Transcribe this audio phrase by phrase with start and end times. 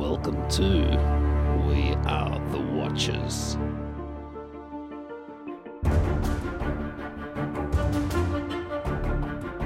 [0.00, 0.62] Welcome to
[1.68, 3.58] We Are the Watchers.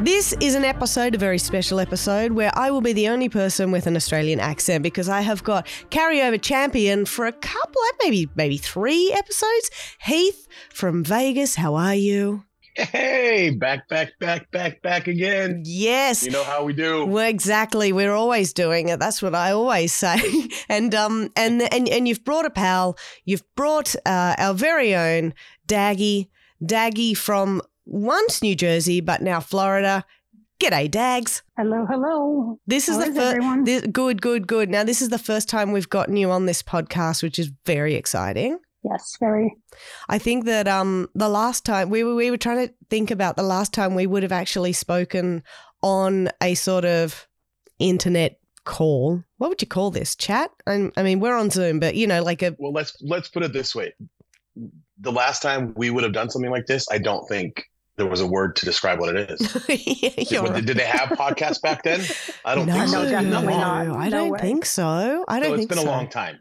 [0.05, 3.71] This is an episode, a very special episode, where I will be the only person
[3.71, 8.57] with an Australian accent because I have got carryover champion for a couple, maybe maybe
[8.57, 9.71] three episodes.
[10.01, 12.43] Heath from Vegas, how are you?
[12.77, 15.63] Hey, back, back, back, back, back again.
[15.65, 16.25] Yes.
[16.25, 17.07] You know how we do.
[17.07, 17.93] Well, exactly.
[17.93, 18.99] We're always doing it.
[18.99, 20.21] That's what I always say.
[20.69, 22.99] and um and and and you've brought a pal.
[23.25, 25.35] You've brought uh, our very own
[25.67, 26.31] Daggie,
[26.65, 30.05] Daggie from once New Jersey, but now Florida.
[30.61, 31.43] G'day, Dags.
[31.57, 32.59] Hello, hello.
[32.67, 33.37] This is How the is first.
[33.37, 33.65] everyone?
[33.65, 34.71] Good, good, good.
[34.71, 37.95] Now this is the first time we've gotten you on this podcast, which is very
[37.95, 38.59] exciting.
[38.85, 39.57] Yes, very.
[40.09, 43.37] I think that um the last time we were we were trying to think about
[43.37, 45.43] the last time we would have actually spoken
[45.83, 47.27] on a sort of
[47.79, 49.23] internet call.
[49.39, 50.15] What would you call this?
[50.17, 50.51] Chat?
[50.67, 53.43] I, I mean, we're on Zoom, but you know, like a Well, let's let's put
[53.43, 53.95] it this way.
[55.01, 57.65] The last time we would have done something like this, I don't think
[57.97, 59.69] there was a word to describe what it is.
[59.69, 60.65] Yeah, Did, you're right.
[60.65, 62.01] did they have podcasts back then?
[62.45, 63.03] I don't no, think so.
[63.05, 63.97] No, definitely not.
[63.97, 64.39] I don't way.
[64.39, 65.25] think so.
[65.29, 65.85] I don't think so it's think been so.
[65.85, 66.39] a long time.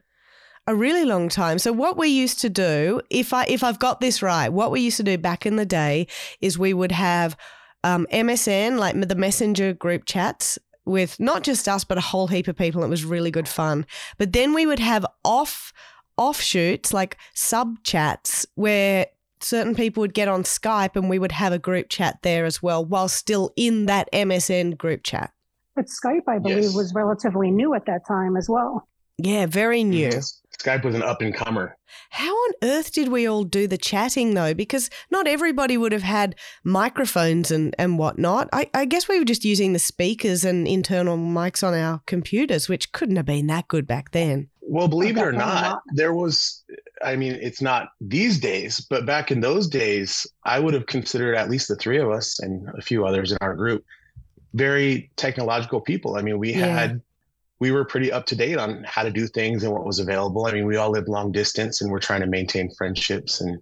[0.68, 1.60] A really long time.
[1.60, 4.82] So what we used to do, if I if I've got this right, what we
[4.82, 6.08] used to do back in the day
[6.42, 7.36] is we would have
[7.84, 12.48] um, MSN, like the messenger group chats with not just us but a whole heap
[12.48, 12.84] of people.
[12.84, 13.86] It was really good fun.
[14.18, 15.74] But then we would have off
[16.18, 19.08] offshoots like sub chats where
[19.42, 22.64] certain people would get on Skype and we would have a group chat there as
[22.64, 25.34] well while still in that MSN group chat.
[25.76, 26.76] But Skype, I believe, Yes.
[26.76, 28.88] was relatively new at that time as well.
[29.18, 29.90] Yeah, very mm-hmm.
[29.90, 30.10] new.
[30.10, 30.40] Yes.
[30.60, 31.78] Skype was an up and comer.
[32.10, 34.54] How on earth did we all do the chatting though?
[34.54, 38.50] Because not everybody would have had microphones and, and whatnot.
[38.54, 42.70] I, I guess we were just using the speakers and internal mics on our computers,
[42.70, 44.50] which couldn't have been that good back then.
[44.62, 45.82] Well, believe it or not, not.
[45.96, 46.64] there was.
[47.04, 51.36] I mean, it's not these days, but back in those days, I would have considered
[51.36, 53.84] at least the three of us and a few others in our group
[54.54, 56.16] very technological people.
[56.16, 56.68] I mean, we Yeah.
[56.68, 57.02] had
[57.64, 60.46] we were pretty up to date on how to do things and what was available.
[60.46, 63.58] I mean, we all lived long distance and we're trying to maintain friendships and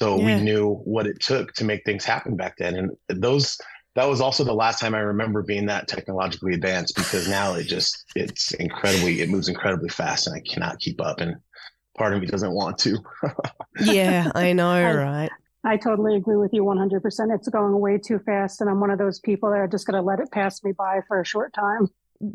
[0.00, 0.24] so Yeah.
[0.38, 0.62] we knew
[0.94, 2.74] what it took to make things happen back then.
[2.74, 2.90] And
[3.22, 3.56] those
[3.94, 7.64] that was also the last time I remember being that technologically advanced because now it
[7.68, 11.36] just it's incredibly it moves incredibly fast and I cannot keep up and
[11.96, 12.98] part of me doesn't want to.
[13.80, 15.30] Yeah, I know, I- right?
[15.64, 17.00] I totally agree with you 100%.
[17.36, 19.94] It's going way too fast, and I'm one of those people that are just going
[19.94, 21.86] to let it pass me by for a short time.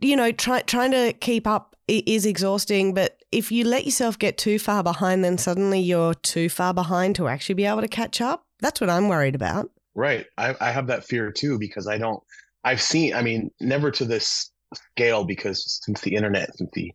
[0.02, 4.38] You know, try, trying to keep up is exhausting, but if you let yourself get
[4.38, 8.20] too far behind, then suddenly you're too far behind to actually be able to catch
[8.20, 8.46] up.
[8.60, 9.70] That's what I'm worried about.
[9.96, 10.26] Right.
[10.38, 12.22] I, I have that fear too because I don't.
[12.64, 13.14] I've seen.
[13.14, 16.94] I mean, never to this scale because since the internet, since the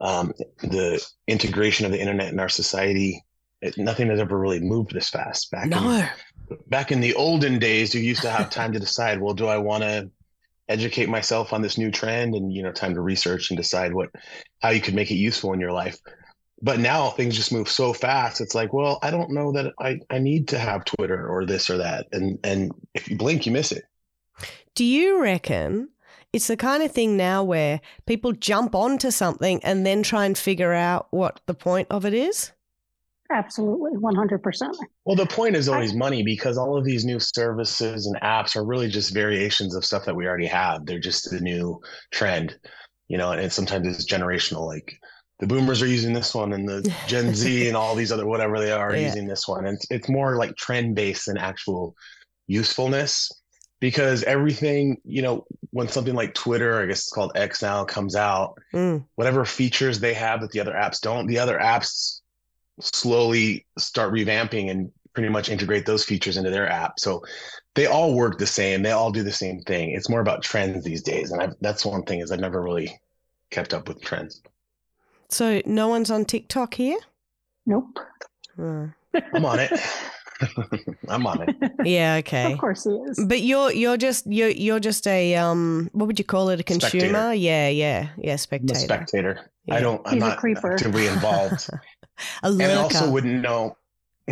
[0.00, 3.24] um, the integration of the internet in our society,
[3.60, 5.50] it, nothing has ever really moved this fast.
[5.52, 5.90] Back No.
[6.50, 9.20] in, back in the olden days, you used to have time to decide.
[9.20, 10.10] Well, do I want to
[10.68, 14.10] educate myself on this new trend, and you know, time to research and decide what
[14.60, 15.98] how you could make it useful in your life.
[16.60, 18.40] But now things just move so fast.
[18.40, 21.68] It's like, well, I don't know that I, I need to have Twitter or this
[21.68, 22.06] or that.
[22.12, 23.84] And and if you blink, you miss it.
[24.74, 25.88] Do you reckon
[26.32, 30.38] it's the kind of thing now where people jump onto something and then try and
[30.38, 32.52] figure out what the point of it is?
[33.32, 34.70] Absolutely, 100%.
[35.04, 38.64] Well, the point is always money because all of these new services and apps are
[38.64, 40.84] really just variations of stuff that we already have.
[40.86, 41.80] They're just the new
[42.12, 42.56] trend,
[43.08, 44.66] you know, and sometimes it's generational.
[44.66, 44.98] Like
[45.40, 48.60] the boomers are using this one and the Gen Z and all these other whatever
[48.60, 49.06] they are are Yeah.
[49.06, 49.66] using this one.
[49.66, 51.94] And it's, it's more like trend based than actual
[52.46, 53.30] usefulness
[53.80, 58.14] because everything, you know, when something like Twitter, I guess it's called X now, comes
[58.14, 59.04] out, Mm.
[59.16, 62.20] whatever features they have that the other apps don't, the other apps
[62.80, 66.98] slowly start revamping and pretty much integrate those features into their app.
[66.98, 67.22] So
[67.74, 68.82] they all work the same.
[68.82, 69.90] They all do the same thing.
[69.90, 72.98] It's more about trends these days, and I've, that's one thing is I've never really
[73.50, 74.42] kept up with trends.
[75.28, 76.98] So no one's on TikTok here?
[77.66, 77.98] Nope.
[78.56, 78.86] Hmm.
[79.34, 79.70] I'm on it.
[81.08, 81.56] I'm on it.
[81.84, 82.52] Yeah, okay.
[82.52, 83.24] Of course he is.
[83.26, 86.62] But you're you're just you're you're just a um what would you call it a
[86.62, 86.90] consumer?
[86.90, 87.34] Spectator.
[87.34, 88.74] Yeah, yeah, yeah, I'm spectator.
[88.74, 89.50] a spectator.
[89.66, 89.74] Yeah.
[89.76, 90.02] I don't.
[90.06, 90.72] I'm He's a not creeper.
[90.72, 91.70] actively involved,
[92.42, 93.76] A and I also wouldn't know.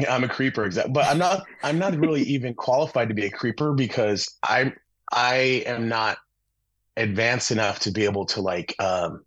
[0.08, 0.92] I'm a creeper, exactly.
[0.92, 1.44] But I'm not.
[1.62, 4.74] I'm not really even qualified to be a creeper because I'm.
[5.12, 6.18] I am not
[6.96, 9.24] advanced enough to be able to like um,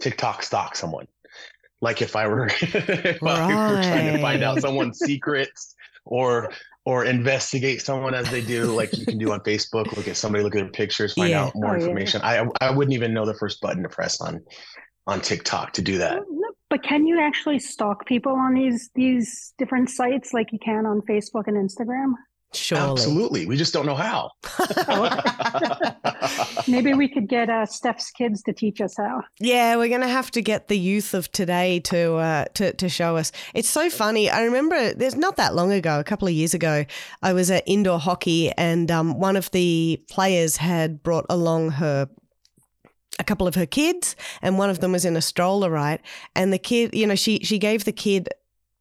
[0.00, 1.08] TikTok stalk someone.
[1.80, 5.74] Like if I were, if I were trying to find out someone's secrets
[6.04, 6.50] or
[6.84, 9.96] or investigate someone as they do, like you can do on Facebook.
[9.96, 11.44] Look at somebody, look at their pictures, find Yeah.
[11.46, 11.84] out more Oh, yeah.
[11.86, 12.20] information.
[12.22, 14.40] I I wouldn't even know the first button to press on
[15.06, 16.22] on TikTok to do that.
[16.70, 21.02] But can you actually stalk people on these these different sites like you can on
[21.02, 22.14] Facebook and Instagram?
[22.52, 22.90] Surely.
[22.90, 23.46] Absolutely.
[23.46, 24.30] We just don't know how.
[26.68, 29.22] Maybe we could get uh, Steph's kids to teach us how.
[29.38, 33.16] Yeah, we're gonna have to get the youth of today to uh, to to show
[33.16, 33.30] us.
[33.54, 34.30] It's so funny.
[34.30, 36.84] I remember there's not that long ago, a couple of years ago,
[37.22, 42.08] I was at indoor hockey, and um, one of the players had brought along her
[43.18, 46.00] a couple of her kids, and one of them was in a stroller, right?
[46.34, 48.28] And the kid, you know, she she gave the kid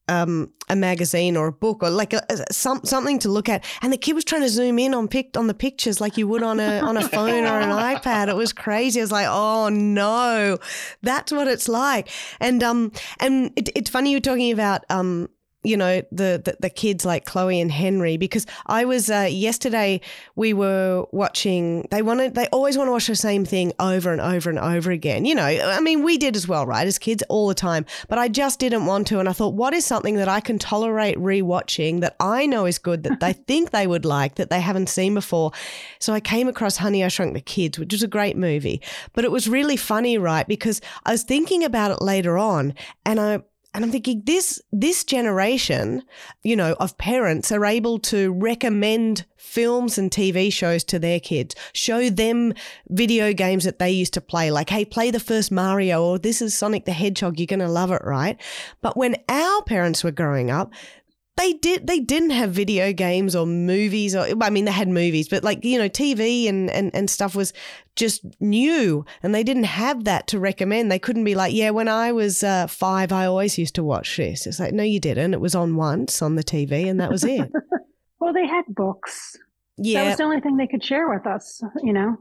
[0.09, 3.63] um, a magazine or a book or like a, a, some, something to look at,
[3.81, 6.27] and the kid was trying to zoom in on pic- on the pictures like you
[6.27, 8.27] would on a on a phone or an iPad.
[8.27, 8.99] It was crazy.
[8.99, 10.57] I was like, oh no,
[11.03, 12.09] that's what it's like.
[12.39, 15.29] And um and it, it's funny you're talking about um
[15.63, 19.99] you know the, the, the kids like Chloe and Henry because I was uh, yesterday
[20.35, 24.21] we were watching they wanted they always want to watch the same thing over and
[24.21, 27.23] over and over again you know I mean we did as well right as kids
[27.27, 30.15] all the time but I just didn't want to and I thought what is something
[30.15, 34.05] that I can tolerate rewatching that I know is good that they think they would
[34.05, 35.51] like that they haven't seen before?
[35.99, 39.25] So I came across Honey I Shrunk the Kids which was a great movie but
[39.25, 42.75] it was really funny right because I was thinking about it later on
[43.05, 43.41] and I
[43.73, 46.03] and I'm thinking this this generation,
[46.43, 51.55] you know, of parents are able to recommend films and TV shows to their kids,
[51.73, 52.53] show them
[52.89, 56.41] video games that they used to play, like, hey, play the first Mario or this
[56.41, 58.41] is Sonic the Hedgehog, you're gonna love it, right?
[58.81, 60.73] But when our parents were growing up,
[61.39, 65.29] they did they didn't have video games or movies or I mean they had movies
[65.29, 67.53] but like you know TV and and, and stuff was
[67.95, 70.91] just new and they didn't have that to recommend.
[70.91, 74.17] They couldn't be like yeah when I was uh, five I always used to watch
[74.17, 74.45] this.
[74.45, 75.33] It's like no you didn't.
[75.33, 77.49] It was on once on the TV and that was it.
[78.21, 79.37] Well they had books.
[79.77, 82.17] Yeah that was the only thing they could share with us you know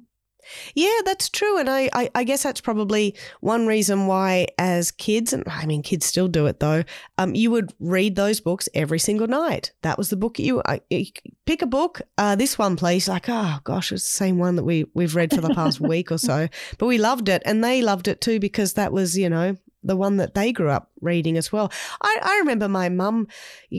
[0.75, 1.59] yeah, that's true.
[1.59, 5.83] And I, I, I, guess that's probably one reason why, as kids, and I mean,
[5.83, 6.85] kids still do it though,
[7.19, 9.73] um, you would read those books every single night.
[9.83, 11.07] That was the book you, I, you
[11.47, 13.09] pick a book, uh, this one, please.
[13.09, 16.13] Like, oh gosh, it's the same one that we, we've read for the past week
[16.13, 16.49] or so.
[16.79, 17.43] But we loved it.
[17.45, 19.57] And they loved it too because that was, you know,
[19.89, 21.73] the one that they grew up reading as well.
[22.01, 23.27] I, I remember my mum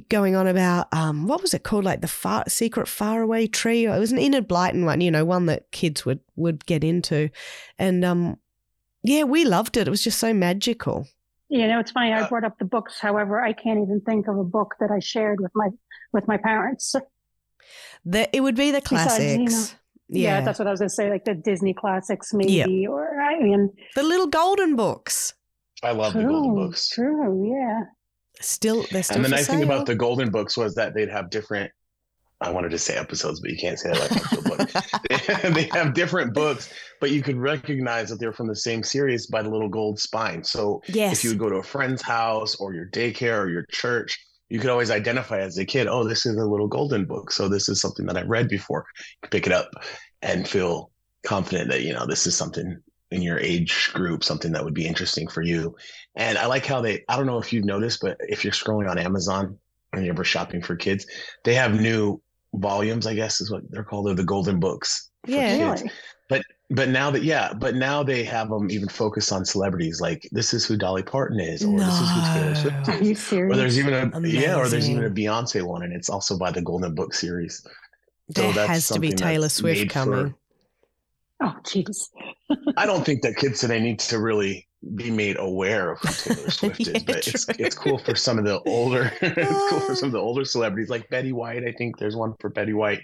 [0.10, 3.86] going on about um, what was it called, like the far, secret faraway tree.
[3.86, 7.30] It was an Enid Blyton one, you know, one that kids would would get into,
[7.78, 8.38] and um,
[9.04, 9.88] yeah, we loved it.
[9.88, 11.08] It was just so magical.
[11.48, 12.12] You know, it's funny.
[12.12, 13.00] I uh, brought up the books.
[13.00, 15.70] However, I can't even think of a book that I shared with my
[16.12, 16.96] with my parents.
[18.06, 19.18] The, it would be the classics.
[19.20, 19.76] Besides,
[20.08, 20.40] you know, yeah.
[20.40, 20.46] yeah.
[20.46, 22.90] that's what I was going to say, like the Disney classics, maybe, yep.
[22.90, 25.34] or I mean, the little golden books.
[25.84, 26.90] I love true, the golden books.
[26.90, 27.84] True, yeah.
[28.42, 29.18] Still, they're still.
[29.18, 29.56] And the nice sale.
[29.56, 31.72] thing about the golden books was that they'd have different.
[32.42, 35.54] I wanted to say episodes, but you can't say that like book.
[35.54, 36.72] they have different books,
[37.02, 40.42] but you could recognize that they're from the same series by the little gold spine.
[40.46, 41.18] So yes.
[41.18, 44.18] if you would go to a friend's house or your daycare or your church,
[44.48, 47.32] you could always identify as a kid, oh, this is a little golden book.
[47.32, 48.86] So this is something that I've read before.
[49.24, 49.72] You pick it up
[50.22, 50.92] and feel
[51.25, 54.86] confident that, you know, this is something in your age group something that would be
[54.86, 55.76] interesting for you.
[56.16, 58.90] And I like how they, I don't know if you've noticed, but if you're scrolling
[58.90, 59.58] on Amazon
[59.94, 61.06] and you're ever shopping for kids,
[61.44, 62.22] they have new
[62.54, 64.08] volumes, I guess is what they're called.
[64.08, 65.10] They're the golden books.
[65.26, 65.76] Yeah.
[66.28, 70.00] But, but now that, yeah, but now they have them even focus on celebrities.
[70.00, 71.86] Like this is who Dolly Parton is, or no.
[71.86, 72.89] this is who Taylor Swift is.
[72.89, 73.54] Are you serious?
[73.56, 74.42] Or there's even a, Amazing.
[74.42, 77.66] yeah, or there's even a Beyonce one and it's also by the golden book series.
[78.28, 80.30] There has to be Taylor Swift coming.
[80.30, 80.36] For,
[81.42, 82.10] Oh, jeez.
[82.77, 86.50] I don't think that kids today need to really be made aware of who Taylor
[86.50, 89.96] Swift Yeah, is, but it's it's cool for some of the older it's cool for
[89.96, 91.63] some of the older celebrities like Betty White.
[91.63, 93.01] I think there's one for Betty White.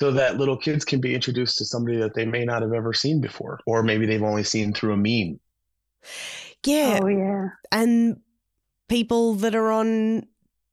[0.00, 2.92] So that little kids can be introduced to somebody that they may not have ever
[2.92, 5.38] seen before, or maybe they've only seen through a meme.
[6.66, 6.98] Yeah.
[7.02, 7.48] Oh, yeah.
[7.70, 8.16] and
[8.88, 10.26] people that are on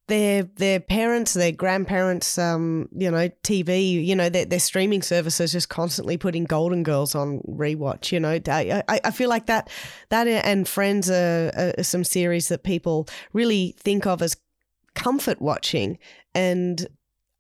[0.10, 5.54] their their parents, their grandparents, um, you know, TV, you know, their, their streaming services
[5.54, 8.12] just constantly putting Golden Girls on rewatch.
[8.12, 9.70] You know, I, I, feel like that
[10.10, 14.36] that and Friends are, are some series that people really think of as
[14.96, 15.98] comfort watching,
[16.36, 16.86] and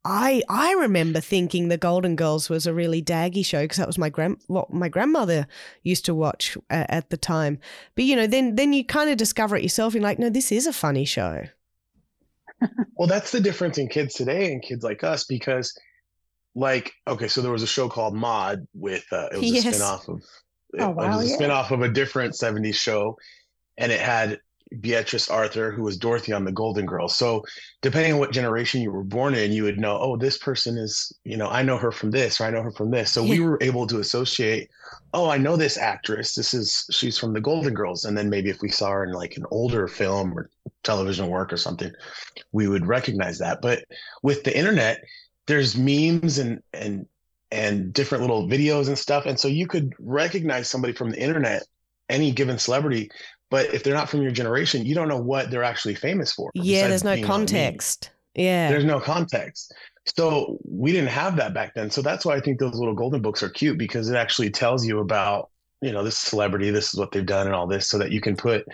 [0.05, 3.97] I I remember thinking the Golden Girls was a really daggy show because that was
[3.97, 5.47] my grand what my grandmother
[5.83, 7.59] used to watch uh, at the time.
[7.95, 9.95] But you know, then then you kind of discover it yourself.
[9.95, 11.47] And like, no, this is a funny show.
[12.95, 15.77] Well, that's the difference in kids today and kids like us because,
[16.55, 19.65] like, okay, so there was a show called Maude with uh, it was Yes.
[19.65, 20.21] a spinoff of
[20.73, 21.37] it, Oh, it was a yeah.
[21.37, 23.17] spinoff of a different '70s show,
[23.77, 24.39] and it had
[24.81, 27.15] Beatrice Arthur, who was Dorothy on the Golden Girls.
[27.15, 27.43] So
[27.81, 31.11] depending on what generation you were born in, you would know, oh, this person is,
[31.23, 33.11] you know, I know her from this, or I know her from this.
[33.11, 34.69] So we were able to associate,
[35.13, 36.35] oh, I know this actress.
[36.35, 38.05] This is she's from the Golden Girls.
[38.05, 40.49] And then maybe if we saw her in like an older film or
[40.83, 41.91] television work or something,
[42.51, 43.61] we would recognize that.
[43.61, 43.85] But
[44.21, 45.03] with the internet,
[45.47, 47.07] there's memes and and
[47.51, 49.25] and different little videos and stuff.
[49.25, 51.63] And so you could recognize somebody from the internet,
[52.07, 53.09] any given celebrity,
[53.49, 56.51] but if they're not from your generation, you don't know what they're actually famous for.
[56.53, 57.39] Yeah, there's no being on a meme.
[57.47, 58.11] context.
[58.35, 58.69] Yeah.
[58.69, 59.73] There's no context.
[60.15, 61.89] So we didn't have that back then.
[61.89, 64.85] So that's why I think those little golden books are cute because it actually tells
[64.85, 65.49] you about,
[65.81, 68.21] you know, this celebrity, this is what they've done and all this so that you
[68.21, 68.65] can put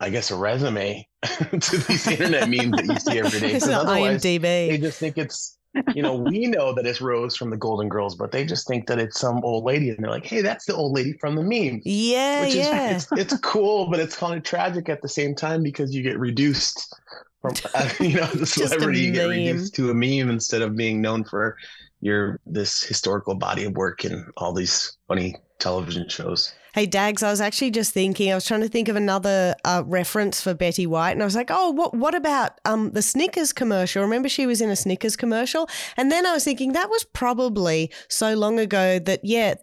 [0.00, 1.06] I guess a resume
[1.60, 3.52] to these internet memes that you see every day.
[3.54, 4.80] It's 'Cause not otherwise, they IMDb.
[4.80, 5.53] just think it's
[5.94, 8.86] you know we know that it's rose from the golden girls but they just think
[8.86, 11.42] that it's some old lady and they're like hey that's the old lady from the
[11.42, 12.90] meme Yeah, which yeah.
[12.90, 16.02] is it's, it's cool but it's kind of tragic at the same time because you
[16.02, 16.94] get reduced
[17.40, 21.00] from uh, you know the celebrity you get reduced to a meme instead of being
[21.00, 21.56] known for
[22.00, 27.30] your this historical body of work and all these funny television shows Hey, Dags, I
[27.30, 30.88] was actually just thinking, I was trying to think of another uh, reference for Betty
[30.88, 34.02] White, and I was like, oh, what what about um, the Snickers commercial?
[34.02, 35.68] Remember she was in a Snickers commercial?
[35.96, 39.54] And then I was thinking that was probably so long ago that, yeah,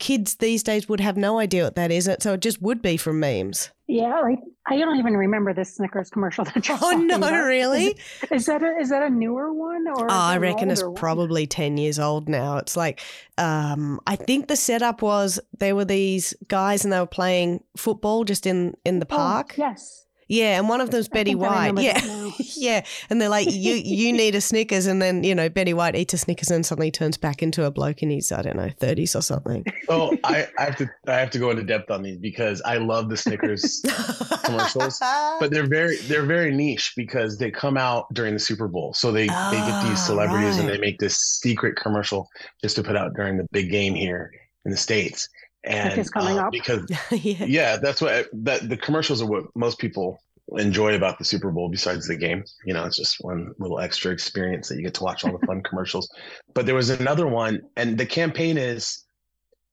[0.00, 2.96] kids these days would have no idea what that is, so it just would be
[2.96, 3.70] from memes.
[3.88, 7.32] Yeah, like I don't even remember this Snickers commercial that you're Oh, no, about.
[7.46, 7.86] really?
[7.86, 7.96] Is,
[8.32, 10.06] is that a is that a newer one or?
[10.10, 10.94] Oh, I reckon it's one?
[10.94, 12.56] probably 10 years old now.
[12.56, 13.00] It's like,
[13.38, 18.24] um, I think the setup was there were these guys and they were playing football
[18.24, 19.54] just in, in the Oh, park.
[19.56, 20.05] yes.
[20.28, 21.78] Yeah, and one of them's Betty White.
[21.78, 22.30] Yeah.
[22.56, 22.84] yeah.
[23.10, 26.14] And they're like, you you need a Snickers and then, you know, Betty White eats
[26.14, 29.14] a Snickers and suddenly turns back into a bloke in his, I don't know, thirties
[29.14, 29.64] or something.
[29.88, 32.76] oh I, I have to i have to go into depth on these because i
[32.76, 33.82] love the snickers
[34.44, 34.98] Commercials,
[35.40, 38.94] but they're very they're very niche because they come out during the Super Bowl.
[38.94, 42.28] So they they get Ah, these celebrities and they make this secret commercial
[42.62, 44.30] just to put out during the big game here
[44.64, 45.28] in the states.
[45.66, 46.52] And is coming uh, up.
[46.52, 47.44] because yeah.
[47.44, 50.18] yeah, that's what that the commercials are what most people
[50.56, 52.44] enjoy about the Super Bowl besides the game.
[52.64, 55.44] You know, it's just one little extra experience that you get to watch all the
[55.46, 56.08] fun commercials.
[56.54, 59.04] But there was another one, and the campaign is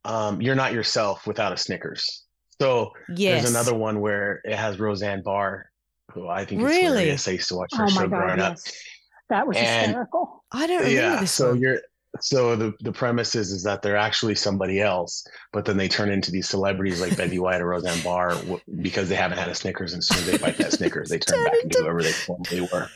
[0.05, 2.23] um, "You're not yourself without a Snickers."
[2.61, 3.43] So Yes.
[3.43, 5.69] there's another one where it has Roseanne Barr,
[6.11, 6.83] who I think is Really?
[6.85, 7.27] hilarious.
[7.27, 8.57] I used to watch her Oh show my god, growing up.
[9.29, 10.43] That was And- hysterical.
[10.51, 11.19] I don't remember Yeah.
[11.19, 11.59] this So one.
[11.61, 11.79] you're
[12.19, 16.11] so the the premise is is that they're actually somebody else, but then they turn
[16.11, 19.55] into these celebrities like Betty White or Roseanne Barr w- because they haven't had a
[19.55, 21.81] Snickers, and as soon as they bite that Snickers, they turn Turn back into into-
[21.83, 22.87] whoever they formerly were.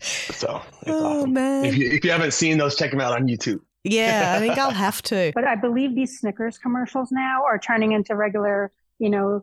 [0.00, 1.32] So it's Oh, awesome.
[1.32, 1.64] man.
[1.64, 3.60] If you if you haven't seen those, check them out on YouTube.
[3.84, 5.32] yeah, I think I'll have to.
[5.34, 9.42] But I believe these Snickers commercials now are turning into regular, you know,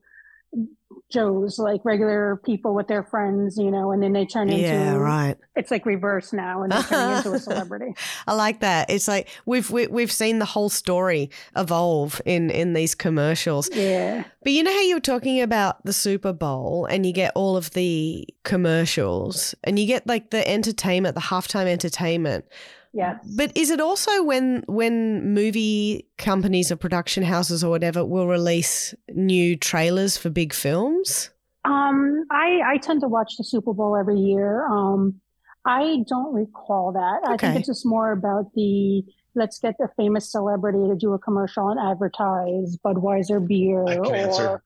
[1.12, 4.96] Joes, like regular people with their friends, you know, and then they turn into Yeah,
[4.96, 5.36] right.
[5.56, 7.94] it's like reverse now and they're turning into a celebrity.
[8.28, 8.90] I like that.
[8.90, 13.70] It's like we've we, we've seen the whole story evolve in in these commercials.
[13.74, 14.24] Yeah.
[14.44, 17.58] But you know how you were talking about the Super Bowl and you get all
[17.58, 22.46] of the commercials and you get like the entertainment, the halftime entertainment.
[22.94, 23.16] Yes.
[23.38, 28.94] But is it also when when movie companies or production houses or whatever will release
[29.10, 31.30] new trailers for big films?
[31.64, 34.68] Um, I I tend to watch the Super Bowl every year.
[34.68, 35.22] Um,
[35.66, 37.22] I don't recall that.
[37.30, 37.48] I Okay.
[37.48, 39.04] think it's just more about the
[39.36, 44.30] let's get the famous celebrity to do a commercial and advertise Budweiser beer I can
[44.30, 44.64] or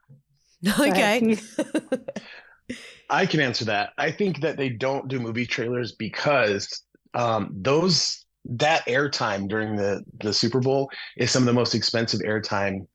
[0.64, 1.38] Go ahead, Okay.
[3.10, 3.94] I can answer that.
[3.98, 6.82] I think that they don't do movie trailers because
[7.16, 12.20] um, those that airtime during the the Super Bowl is some of the most expensive
[12.22, 12.88] airtime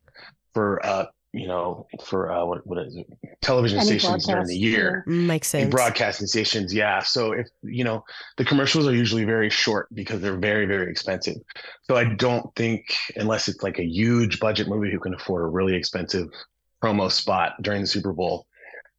[0.55, 3.07] for uh you know for uh what what is it
[3.41, 5.05] television Any stations during the year.
[5.09, 5.71] Mm, Makes in sense.
[5.75, 8.05] broadcasting stations yeah so if you know
[8.37, 11.37] the commercials are usually very short because they're very very expensive
[11.85, 12.83] so i don't think
[13.17, 16.27] unless it's like a huge budget movie who can afford a really expensive
[16.83, 18.47] promo spot during the super bowl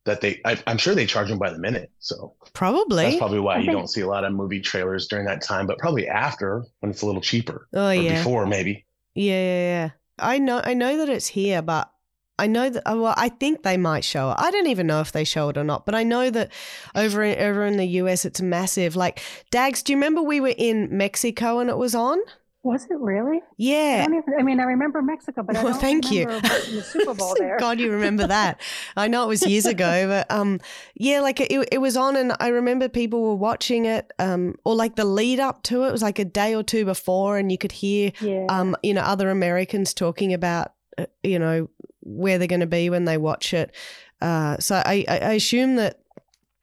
[0.06, 3.04] that they I, i'm sure they charge them by the minute so Probably.
[3.06, 5.42] that's probably why I you think- don't see a lot of movie trailers during that
[5.42, 8.16] time but probably after when it's a little cheaper oh or yeah.
[8.18, 9.90] before maybe Yeah, yeah, yeah.
[10.20, 11.92] I know I know that it's here, but
[12.40, 14.36] I know that uh, well, I think they might show it.
[14.40, 16.52] I don't even know if they show it or not, but I know that
[16.96, 18.96] over in, over in the US it's massive.
[18.96, 19.20] Like
[19.52, 22.18] Dags, do you remember we were in Mexico and it was on?
[22.64, 23.38] Was it really?
[23.38, 24.06] I Yeah.
[24.06, 24.34] don't even.
[24.40, 26.26] I mean, I remember Mexico, but I Well, thank you.
[26.26, 27.58] the Super Bowl there.
[27.60, 28.62] God, you remember that?
[28.96, 30.60] I know it was years ago, but um,
[30.96, 34.76] yeah, like it, it was on, and I remember people were watching it, um, or
[34.76, 37.52] like the lead up to it it was like a day or two before, and
[37.52, 38.46] you could hear Yeah.
[38.50, 41.68] um, you know, other Americans talking about, uh, you know,
[42.02, 43.74] where they're going to be when they watch it.
[44.22, 46.00] Uh, so I, I I assume that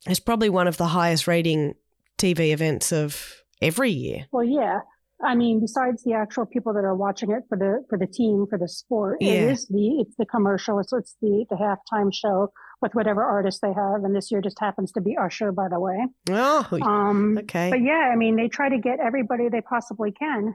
[0.06, 1.74] it's probably one of the highest rating
[2.18, 4.26] TV events of every year.
[4.30, 4.80] Well, yeah.
[5.24, 8.46] I mean, besides the actual people that are watching it for the for the team
[8.48, 9.32] for the sport, Yeah.
[9.32, 10.78] it is the it's the commercial.
[10.78, 14.60] It's it's the the halftime show with whatever artist they have, and this year just
[14.60, 15.98] happens to be Usher, by the way.
[16.30, 17.70] Oh, Um, okay.
[17.70, 20.54] But yeah, I mean, they try to get everybody they possibly can,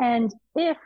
[0.00, 0.76] and if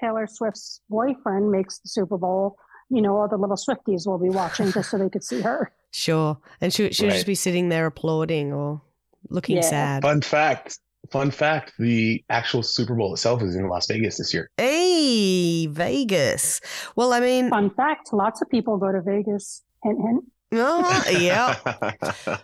[0.00, 2.56] Taylor Swift's boyfriend makes the Super Bowl,
[2.90, 5.72] you know, all the little Swifties will be watching just so they could see her.
[5.96, 6.36] Sure.
[6.60, 8.82] And she'll, she'll just be sitting there applauding or
[9.30, 9.62] looking Yeah.
[9.62, 10.02] sad.
[10.02, 10.80] Fun fact.
[11.10, 14.48] Fun fact: the actual Super Bowl itself is in Las Vegas this year.
[14.56, 16.60] Hey, Vegas.
[16.96, 19.62] Well, I mean, Fun fact: lots of people go to Vegas.
[19.82, 20.24] Hint, hint.
[20.54, 21.56] oh, yeah.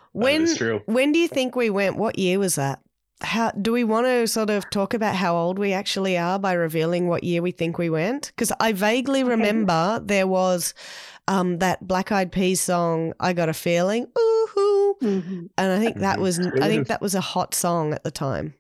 [0.13, 0.81] When- true.
[0.87, 1.97] When do you think we went?
[1.97, 2.81] What year was that?
[3.23, 6.55] How do we want to sort of talk about how old we actually are by
[6.55, 8.29] revealing what year we think we went?
[8.35, 9.29] Because I vaguely Okay.
[9.31, 10.73] remember there was
[11.29, 14.47] um, that Black Eyed Peas song, "I Got a Feeling," ooh,
[15.03, 15.49] Mhm.
[15.57, 18.05] and I think that was It I think would've- that was a hot song at
[18.05, 18.55] the time.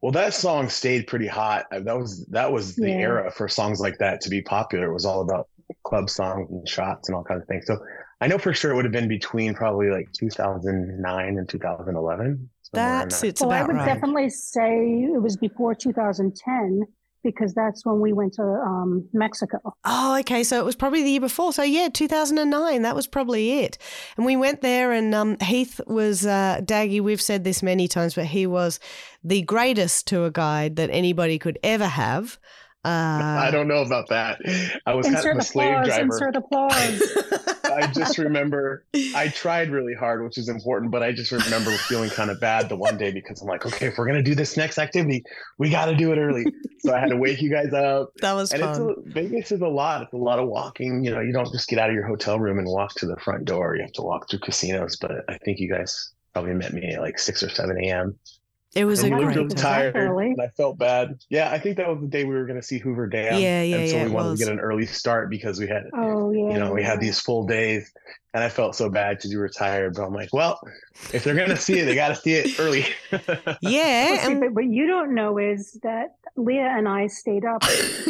[0.00, 1.66] Well, that song stayed pretty hot.
[1.72, 2.96] Uh, That was that was the Yeah.
[2.98, 4.86] era for songs like that to be popular.
[4.90, 5.48] It was all about
[5.84, 7.66] club songs and shots and all kinds of things.
[7.66, 7.78] So
[8.20, 12.48] I know for sure it would have been between probably like 2009 and 2011.
[12.62, 13.18] somewhere in That there.
[13.18, 13.86] sits Well, I would right.
[13.86, 16.82] definitely say it was before 2010
[17.24, 19.58] because that's when we went to um, Mexico.
[19.84, 20.42] Oh, okay.
[20.44, 21.52] So it was probably the year before.
[21.52, 22.82] So yeah, 2009.
[22.82, 23.78] That was probably it.
[24.16, 27.00] And we went there, and um, Heath was uh, Daggie.
[27.00, 28.80] We've said this many times, but he was
[29.24, 32.38] the greatest tour guide that anybody could ever have.
[32.84, 34.38] Uh, I don't know about that.
[34.86, 36.02] I was kind Insert of a slave applause, driver.
[36.02, 37.02] insert applause.
[37.78, 42.10] I just remember I tried really hard, which is important, but I just remember feeling
[42.10, 44.56] kind of bad the one day because I'm like, okay, if we're gonna do this
[44.56, 45.22] next activity,
[45.58, 46.46] we got to do it early.
[46.80, 48.12] So I had to wake you guys up.
[48.20, 50.02] that was And it's a, Vegas is a lot.
[50.02, 51.04] It's a lot of walking.
[51.04, 53.16] You know, you don't just get out of your hotel room and walk to the
[53.16, 53.74] front door.
[53.76, 54.96] You have to walk through casinos.
[54.96, 58.16] But I think you guys probably met me at like six or seven a.m.
[58.78, 59.92] It was a And you great looked time.
[59.92, 60.26] tired, Early.
[60.26, 61.18] and I felt bad.
[61.28, 63.40] Yeah, I think that was the day we were going to see Hoover Dam.
[63.40, 64.38] Yeah, yeah, and so yeah, we wanted was.
[64.40, 66.52] to get an early start because we had Oh yeah.
[66.52, 67.92] you know, we had these full days
[68.34, 70.60] and I felt so bad because you were tired, but I'm like, well,
[71.12, 72.84] if they're going to see it, they got to see it early.
[73.62, 77.44] Yeah, Well, see, and but what you don't know is that Lia and I stayed
[77.44, 77.62] up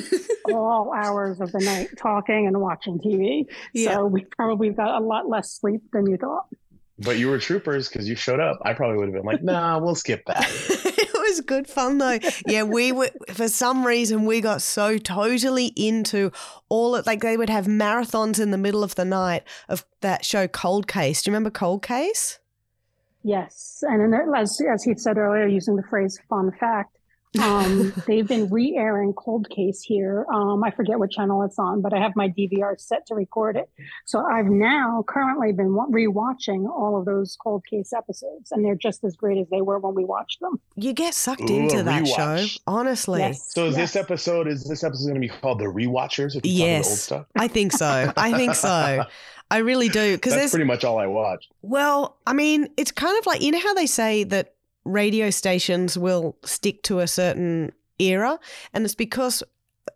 [0.52, 3.46] all hours of the night talking and watching TV.
[3.72, 3.94] yeah.
[3.94, 6.46] So we probably got a lot less sleep than you thought.
[6.98, 8.58] But you were troopers because you showed up.
[8.62, 10.46] I probably would have been like, nah, we'll skip that.
[10.68, 12.18] it was good fun though.
[12.46, 16.32] Yeah, we were for some reason we got so totally into
[16.68, 20.24] all it like they would have marathons in the middle of the night of that
[20.24, 21.22] show Cold Case.
[21.22, 22.38] Do you remember Cold Case?
[23.22, 26.97] Yes, and then as as he said earlier, using the phrase "fun fact,"
[27.40, 30.26] um, they've been re-airing Cold Case here.
[30.32, 33.56] Um, I forget what channel it's on, but I have my DVR set to record
[33.56, 33.68] it.
[34.06, 38.74] So I've now currently been re watching all of those Cold Case episodes, and they're
[38.74, 40.60] just as great as they were when we watched them.
[40.76, 43.20] You get sucked Ooh, into a that show, honestly.
[43.20, 43.52] Yes.
[43.52, 46.36] So is this episode, is this episode going to be called The Rewatchers?
[46.36, 46.88] If you Yes.
[46.88, 47.26] old stuff?
[47.36, 48.12] I think so.
[48.16, 49.04] I think so.
[49.50, 51.48] I really do because That's pretty much all I watch.
[51.62, 54.54] Well, I mean, it's kind of like you know how they say that
[54.88, 58.38] radio stations will stick to a certain era,
[58.72, 59.42] and it's because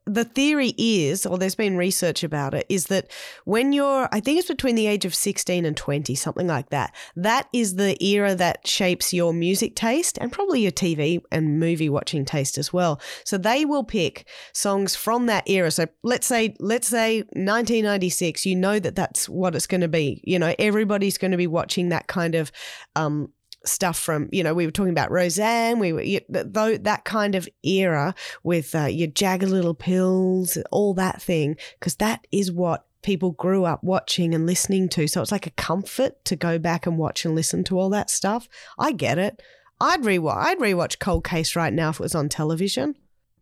[0.07, 3.11] the theory is, or there's been research about it, is that
[3.45, 6.95] when you're, I think it's between the age of 16 and 20, something like that,
[7.17, 11.89] that is the era that shapes your music taste and probably your TV and movie
[11.89, 13.01] watching taste as well.
[13.25, 15.71] So they will pick songs from that era.
[15.71, 20.21] So let's say, let's say 1996, you know that that's what it's going to be.
[20.25, 22.51] You know, everybody's going to be watching that kind of,
[22.97, 23.33] um,
[23.65, 27.35] stuff from you know we were talking about Roseanne we were you, though that kind
[27.35, 32.87] of era with uh, your jagged little pills all that thing because that is what
[33.03, 35.09] people grew up watching and listening to.
[35.09, 38.11] So it's like a comfort to go back and watch and listen to all that
[38.11, 38.49] stuff.
[38.79, 39.43] I get it.
[39.81, 42.95] I'd rewatch I'd rewatch Cold Case right now if it was on television.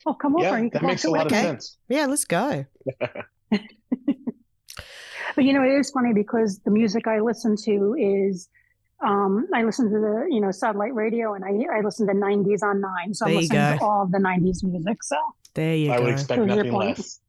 [0.06, 0.44] Oh, come over.
[0.44, 1.76] Yeah, you that can makes a lot with of sense.
[1.88, 2.64] yeah let's go.
[5.36, 8.48] But you know, it is funny because the music I listen to is
[9.02, 12.62] um, I listen to the you know satellite radio and I I listen to 90s
[12.62, 13.78] on nine, so I'm listening go.
[13.78, 15.02] to all of the 90s music.
[15.02, 15.16] So
[15.54, 16.98] there you I go would expect Prove your nothing point.
[16.98, 17.20] less.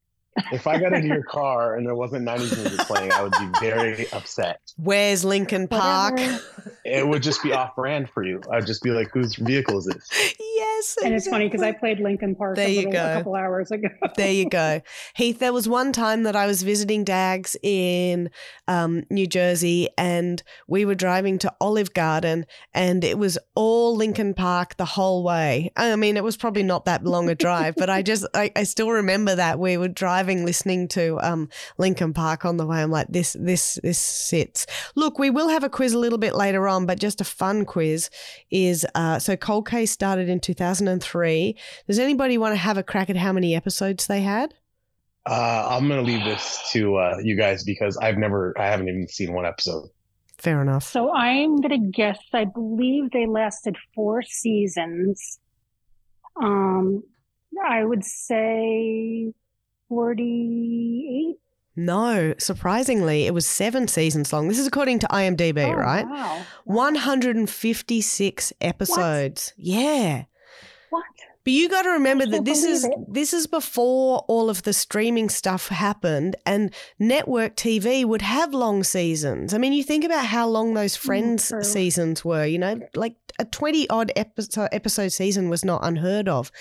[0.53, 3.49] If I got into your car and there wasn't 90s music playing, I would be
[3.59, 4.61] very upset.
[4.77, 6.41] where's Linkin Park whatever.
[6.85, 8.41] It would just be off brand for you.
[8.49, 10.09] I'd just be like, whose vehicle is this?
[10.39, 10.97] yes Yes.
[11.03, 13.11] And it's funny because I played Linkin Park There a, you go.
[13.11, 13.89] a couple hours ago.
[14.15, 14.81] There you go.
[15.15, 18.29] Heath, there was one time that I was visiting Dags in
[18.67, 24.33] um, New Jersey and we were driving to Olive Garden and it was all Linkin
[24.33, 25.71] Park the whole way.
[25.75, 28.63] I mean, it was probably not that long a drive, but I just, I, I
[28.63, 32.81] still remember that we were driving listening to um, Linkin Park on the way.
[32.81, 34.65] I'm like, this, this, this sits.
[34.95, 37.65] Look, we will have a quiz a little bit later on, but just a fun
[37.65, 38.09] quiz
[38.49, 40.39] is uh, so Cold Case started in
[40.79, 41.55] 2003.
[41.87, 44.53] Does anybody want to have a crack at how many episodes they had?
[45.25, 49.07] Uh, I'm gonna leave this to uh, you guys because I've never, I haven't even
[49.07, 49.89] seen one episode.
[50.39, 50.83] Fair enough.
[50.83, 55.37] So I'm going to guess, I believe they lasted four seasons.
[56.41, 57.03] Um,
[57.63, 59.31] I would say
[59.87, 61.35] 48.
[61.75, 64.47] No, surprisingly, it was seven seasons long.
[64.47, 66.07] This is according to IMDb, Oh, right?
[66.07, 66.41] Wow.
[66.65, 69.53] 156 episodes.
[69.57, 70.23] Yeah.
[70.91, 71.05] What?
[71.43, 72.93] But you got to remember that this is it.
[73.07, 78.83] this is before all of the streaming stuff happened and network TV would have long
[78.83, 79.53] seasons.
[79.53, 81.63] I mean, you think about how long those Friends true.
[81.63, 86.51] seasons were, you know, like a 20 odd episode episode season was not unheard of.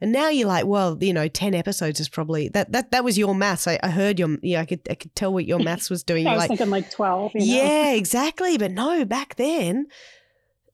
[0.00, 3.16] And now you're like, well, you know, 10 episodes is probably that that that was
[3.16, 3.68] your maths.
[3.68, 6.26] I, I heard your yeah, I could I could tell what your maths was doing.
[6.28, 7.32] I was like, thinking like 12.
[7.34, 7.46] You know?
[7.46, 8.58] yeah, exactly.
[8.58, 9.86] But no, back then,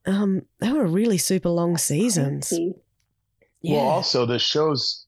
[0.07, 2.49] um, they were really super long seasons.
[2.49, 2.75] Crazy.
[3.65, 3.77] Yeah.
[3.79, 5.07] Well, also the show's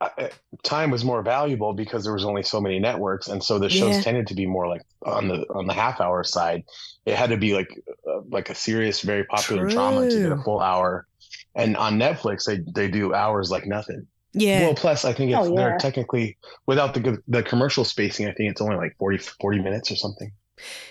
[0.00, 0.28] uh, uh,
[0.64, 3.98] time was more valuable because there was only so many networks, and so the shows
[3.98, 4.00] Yeah.
[4.00, 6.64] tended to be more like on the on the half hour side.
[7.06, 7.68] It had to be like
[8.08, 11.06] uh, like a serious, very popular drama to get a full hour.
[11.54, 14.06] And on Netflix, they they do hours like nothing.
[14.32, 14.60] yeah.
[14.66, 15.78] Well, plus I think it's, Oh, they're yeah.
[15.78, 18.26] technically without the the commercial spacing.
[18.26, 20.32] I think it's only like 40, 40 minutes or something.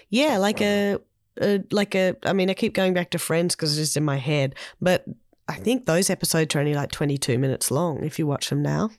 [0.09, 0.99] Yeah, like a,
[1.41, 2.15] a like a.
[2.23, 5.05] I mean, I keep going back to Friends because it's just in my head, but
[5.47, 8.61] I think those episodes are only like twenty two minutes long if you watch them
[8.61, 8.89] now.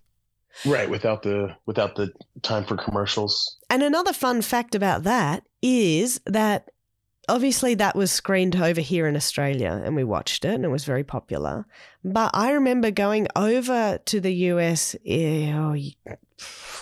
[0.64, 3.58] Right, without the without the time for commercials.
[3.70, 6.70] And another fun fact about that is that
[7.28, 10.84] obviously that was screened over here in Australia and we watched it and it was
[10.84, 11.66] very popular.
[12.04, 15.76] But I remember going over to the US eh, oh,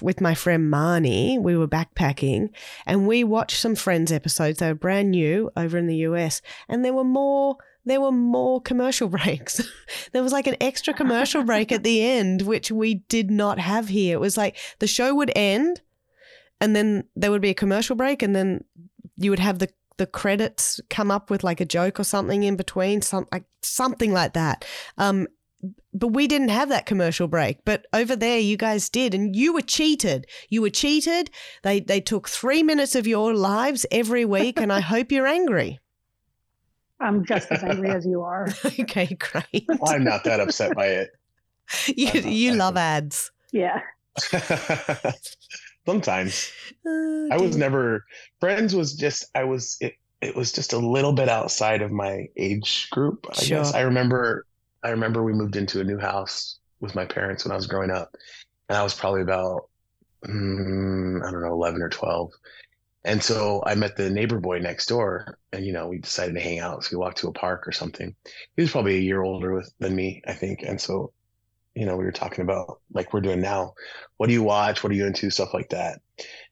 [0.00, 1.40] with my friend Marnie.
[1.40, 2.50] We were backpacking
[2.86, 4.58] and we watched some Friends episodes.
[4.58, 7.56] They were brand new over in the US and there were more.
[7.84, 9.60] There were more commercial breaks.
[10.12, 13.88] there was like an extra commercial break at the end, which we did not have
[13.88, 14.16] here.
[14.16, 15.80] It was like the show would end
[16.60, 18.64] and then there would be a commercial break and then
[19.16, 19.68] you would have the
[19.98, 24.12] the credits come up with like a joke or something in between some like something
[24.12, 24.64] like that.
[24.96, 25.26] Um
[25.94, 27.64] but we didn't have that commercial break.
[27.64, 30.26] But over there you guys did and you were cheated.
[30.48, 31.30] You were cheated.
[31.62, 35.78] They they took 3 minutes of your lives every week and i hope you're angry
[37.02, 38.48] I'm just as angry as you are.
[38.64, 41.10] okay great I'm not that upset by it.
[41.96, 43.80] you, you love ads Yeah.
[45.86, 46.52] Sometimes.
[46.86, 48.04] Oh, I was never
[48.40, 52.26] Friends was just I was it, it was just a little bit outside of my
[52.36, 53.58] age group, I Sure.
[53.58, 53.74] guess.
[53.74, 54.46] I remember
[54.84, 57.90] I remember we moved into a new house with my parents when I was growing
[57.90, 58.14] up.
[58.68, 59.68] And I was probably about
[60.26, 62.30] mm, I don't know, 11 or 12.
[63.04, 66.40] And so I met the neighbor boy next door and you know, we decided to
[66.40, 66.84] hang out.
[66.84, 68.14] So we walked to a park or something.
[68.56, 70.62] He was probably a year older with, than me, I think.
[70.62, 71.12] And so
[71.74, 73.74] you know, we were talking about like we're doing now.
[74.16, 74.82] What do you watch?
[74.82, 75.30] What are you into?
[75.30, 76.00] Stuff like that.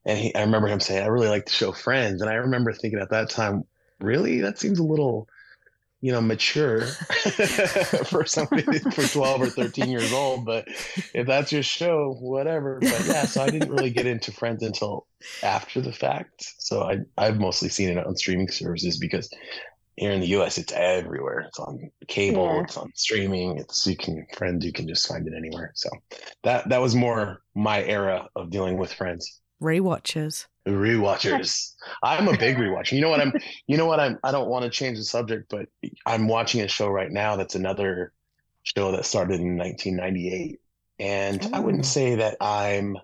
[0.05, 2.23] And he, I remember him saying, I really like the show Friends.
[2.23, 3.65] And I remember thinking at that time,
[4.01, 4.41] really?
[4.41, 5.29] That seems a little,
[6.03, 6.87] you know, mature
[8.07, 10.45] for somebody for 12 or 13 years old.
[10.45, 10.67] But
[11.15, 12.79] if that's your show, whatever.
[12.81, 15.07] But yeah, so I didn't really get into Friends until
[15.43, 16.55] after the fact.
[16.59, 19.29] So I, I've mostly seen it on streaming services because
[19.97, 21.41] here in the US, it's everywhere.
[21.41, 22.63] It's on cable, Yeah.
[22.63, 23.59] it's on streaming.
[23.59, 25.73] It's you can Friends, you can just find it anywhere.
[25.75, 25.91] So
[26.45, 29.41] that that was more my era of dealing with Friends.
[29.63, 31.75] rewatches Rewatchers.
[32.03, 32.93] I'm a big rewatcher.
[32.93, 33.33] You know what I'm
[33.67, 35.69] you know what I'm I don't want to change the subject, but
[36.07, 38.13] I'm watching a show right now that's another
[38.63, 40.61] show that started in 1998.
[40.99, 41.89] And I wouldn't oh.
[41.89, 42.99] say that I'm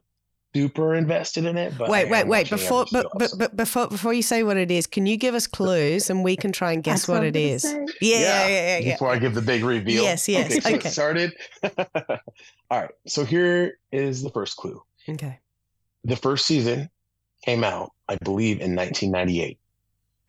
[0.55, 4.23] super invested in it, but wait wait wait before but, but but before before you
[4.23, 7.07] say what it is can you give us clues and we can try and guess
[7.07, 7.65] That's what it is?
[7.65, 7.95] it was is gonna say.
[8.01, 8.95] yeah yeah yeah, yeah.
[8.95, 10.03] Before I give the big reveal.
[10.03, 10.89] Yes, yes, Okay, so okay.
[10.89, 11.33] it started.
[12.71, 12.91] All right.
[13.07, 14.83] So here is the first clue.
[15.09, 15.41] okay
[16.05, 16.91] The first season
[17.45, 19.59] came out, I believe, in 1998.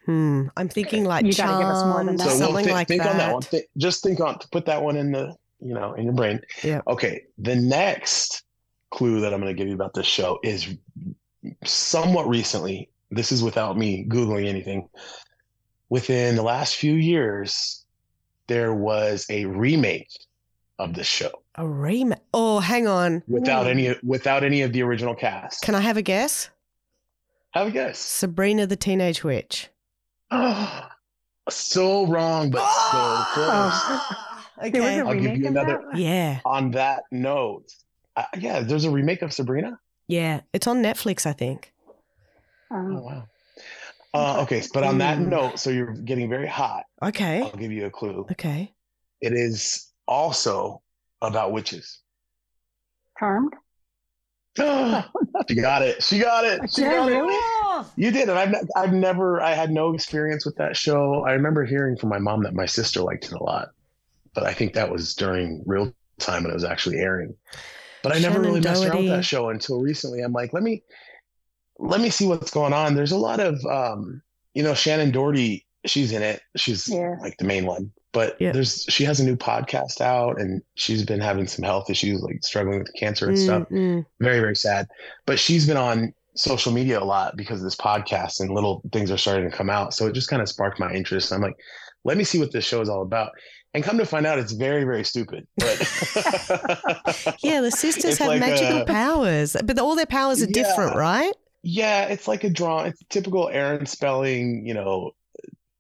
[0.06, 0.48] Hmm.
[0.56, 2.24] I'm thinking like You gotta give us more than that.
[2.24, 3.12] So we'll something thi- like think that.
[3.12, 3.42] on that one.
[3.42, 6.40] Thi- just think on put that one in the you know in your brain.
[6.64, 6.82] Yeah.
[6.88, 7.24] Okay.
[7.40, 8.44] The next
[8.90, 10.76] clue that I'm going to give you about this show is
[11.66, 12.90] somewhat recently.
[13.12, 14.88] This is without me googling anything.
[15.90, 17.86] Within the last few years,
[18.48, 20.10] there was a remake
[20.80, 22.20] of this show A remake.
[22.34, 23.24] Oh, hang on.
[23.28, 25.64] without any without any of the original cast.
[25.64, 26.50] Can I have a guess?
[27.54, 28.00] Have a guess.
[28.00, 29.70] Sabrina the Teenage Witch.
[31.50, 34.02] so wrong, but so close.
[34.60, 35.00] There was okay.
[35.02, 36.00] a I'll give you another- that?
[36.00, 36.40] Yeah.
[36.44, 37.72] On that note,
[38.16, 39.80] uh, yeah, there's a remake of Sabrina.
[40.08, 40.42] Yeah.
[40.52, 41.72] It's on Netflix, I think.
[42.72, 43.28] Oh Um, wow.
[44.16, 45.28] Uh, okay, but on that Mm.
[45.28, 46.86] note, so you're getting very hot.
[47.04, 47.42] Okay.
[47.44, 48.26] I'll give you a clue.
[48.32, 48.74] Okay.
[49.22, 50.82] It is also
[51.22, 52.00] about witches.
[53.20, 53.54] Charmed?
[55.48, 56.02] She got it.
[56.04, 56.62] She got it.
[56.74, 57.14] She got it.
[57.14, 57.40] really?
[57.96, 61.24] You did, and I've ne- I've never I had no experience with that show.
[61.26, 63.70] I remember hearing from my mom that my sister liked it a lot,
[64.34, 67.36] but I think that was during real time when it was actually airing.
[68.04, 70.22] But I never really messed around with that show until recently.
[70.22, 70.84] I'm like, let me
[71.80, 72.96] let me see what's going on.
[72.96, 74.22] There's a lot of um,
[74.54, 75.66] you know, Shannen Doherty.
[75.86, 76.42] She's in it.
[76.56, 77.16] She's Yeah.
[77.22, 77.92] like the main one.
[78.18, 78.52] But Yeah.
[78.52, 82.40] there's she has a new podcast out, and she's been having some health issues, like
[82.44, 84.06] struggling with cancer and stuff Mm, mm.
[84.20, 84.88] very very sad
[85.28, 89.10] but she's been on social media a lot because of this podcast and little things
[89.12, 91.56] are starting to come out so it just kind of sparked my interest i'm like
[92.04, 93.32] let me see what this show is all about
[93.74, 95.78] and come to find out it's very very stupid but
[97.42, 101.34] Yeah, the sisters have like magical a- powers, but all their powers are different, right?
[101.64, 105.12] yeah it's like a draw it's typical aaron spelling you know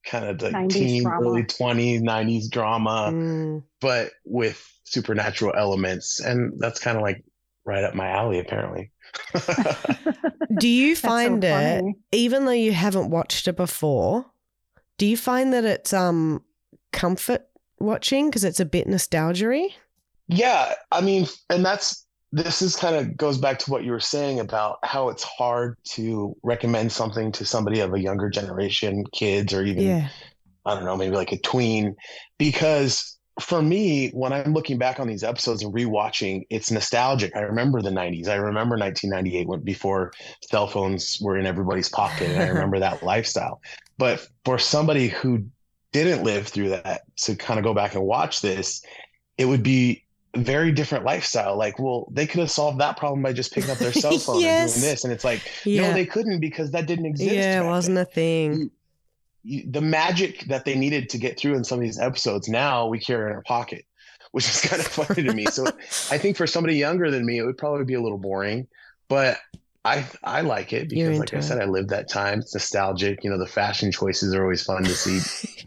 [0.09, 1.29] kind of like teen drama.
[1.29, 3.63] early 20s 90s drama Mm.
[3.81, 6.19] but with supernatural elements.
[6.21, 7.23] And that's kind of like
[7.65, 8.91] right up my alley apparently.
[10.57, 14.25] Do you That's so find it, even though you haven't watched it before,
[14.97, 16.41] do you find that it's um
[16.93, 17.45] comfort
[17.79, 18.29] watching?
[18.29, 19.67] Because it's a bit nostalgia
[20.27, 23.99] Yeah, I mean, and that's this is kind of goes back to what you were
[23.99, 29.53] saying about how it's hard to recommend something to somebody of a younger generation, kids,
[29.53, 30.09] or even Yeah.
[30.65, 31.95] I don't know, maybe like a tween,
[32.37, 37.35] because for me, when I'm looking back on these episodes and rewatching, it's nostalgic.
[37.35, 38.27] I remember the '90s.
[38.27, 40.11] I remember 1998 when before
[40.49, 43.61] cell phones were in everybody's pocket, and I remember that lifestyle.
[43.97, 45.45] But for somebody who
[45.93, 48.81] didn't live through that to kind of go back and watch this,
[49.37, 50.03] it would be
[50.35, 51.57] very different lifestyle.
[51.57, 54.41] Like, well, they could have solved that problem by just picking up their cell phone
[54.41, 54.73] Yes.
[54.75, 55.87] and doing this, and it's like, Yeah.
[55.89, 57.31] no, they couldn't because that didn't exist.
[57.33, 58.71] yeah, it wasn't then a thing.
[59.43, 62.87] you, the magic that they needed to get through in some of these episodes now
[62.87, 63.85] we carry in our pocket
[64.31, 65.65] which is kind of funny to me so
[66.11, 68.67] i think for somebody younger than me it would probably be a little boring
[69.07, 69.37] but
[69.85, 73.29] i i like it because like i said i lived that time it's nostalgic you
[73.29, 75.19] know the fashion choices are always fun to see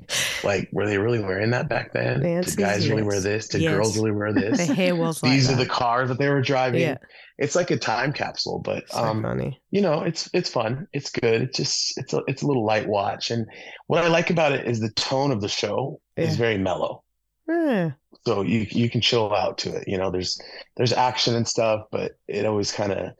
[0.44, 3.20] like were they really wearing that back then The did answer is guys really wear
[3.20, 3.74] this did Yes.
[3.74, 5.64] girls really wear this the hair was like these are that.
[5.64, 6.96] the cars that they were driving Yeah.
[7.38, 9.61] it's like a time capsule but So um funny.
[9.70, 12.87] you know it's it's fun it's good it's just it's a it's a little light
[12.88, 13.46] watch and
[13.87, 16.24] what i like about it is the tone of the show Yeah.
[16.24, 17.03] is very mellow
[17.48, 17.92] Yeah.
[18.26, 20.40] so you you can chill out to it you know there's
[20.76, 23.11] there's action and stuff but it always kind of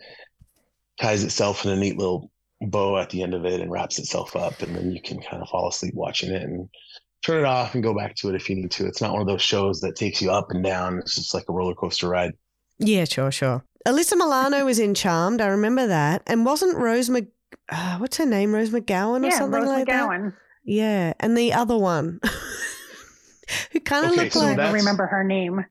[1.00, 2.30] ties itself in a neat little
[2.62, 5.42] bow at the end of it and wraps itself up and then you can kind
[5.42, 6.68] of fall asleep watching it and
[7.22, 9.20] turn it off and go back to it if you need to it's not one
[9.20, 12.09] of those shows that takes you up and down it's just like a roller coaster
[12.09, 12.33] ride
[12.78, 13.64] Yeah, sure, sure.
[13.87, 15.40] Alyssa Milano was in Charmed.
[15.40, 16.22] I remember that.
[16.26, 17.28] And wasn't Rose Mc...
[17.70, 18.54] Uh, what's her name?
[18.54, 20.06] Rose McGowan or Yeah, something Rose like that?
[20.09, 20.35] McGowan.
[20.64, 21.14] Yeah.
[21.18, 22.20] And the other one
[23.72, 24.56] who kind of Okay, looked so I like...
[24.59, 25.64] that- don't remember her name.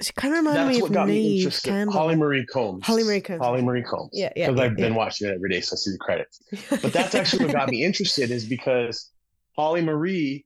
[0.00, 1.70] She kind of reminded That's me what of got me interested.
[1.70, 1.92] Campbell.
[1.92, 2.84] Holly Marie Combs.
[2.84, 3.40] Holly Marie Combs.
[3.40, 4.10] Holly Marie Combs.
[4.12, 4.98] Yeah, yeah, Because yeah, I've been yeah.
[4.98, 6.40] watching it every day, so I see the credits.
[6.82, 9.10] But that's actually what got me interested is because
[9.56, 10.44] Holly Marie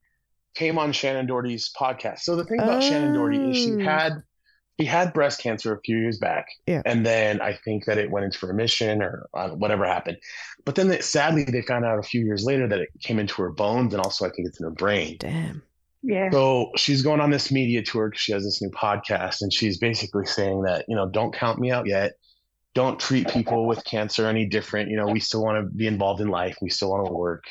[0.55, 2.21] came on Shannen Doherty's podcast.
[2.21, 3.79] So the thing about Shannen Doherty is she Oh.
[3.81, 4.23] had
[4.81, 6.83] she had breast cancer a few years back, Yeah.
[6.87, 10.19] and then I think that it went into remission or uh, whatever happened.
[10.65, 13.43] But then they, sadly they found out a few years later that it came into
[13.43, 15.17] her bones, and also I think it's in her brain.
[15.19, 15.63] Damn.
[16.05, 16.31] Yeah.
[16.31, 19.79] So she's going on this media tour because she has this new podcast, and she's
[19.79, 22.13] basically saying that you know don't count me out yet.
[22.75, 24.91] Don't treat people with cancer any different.
[24.91, 26.57] You know, we still want to be involved in life.
[26.63, 27.43] We still want to work.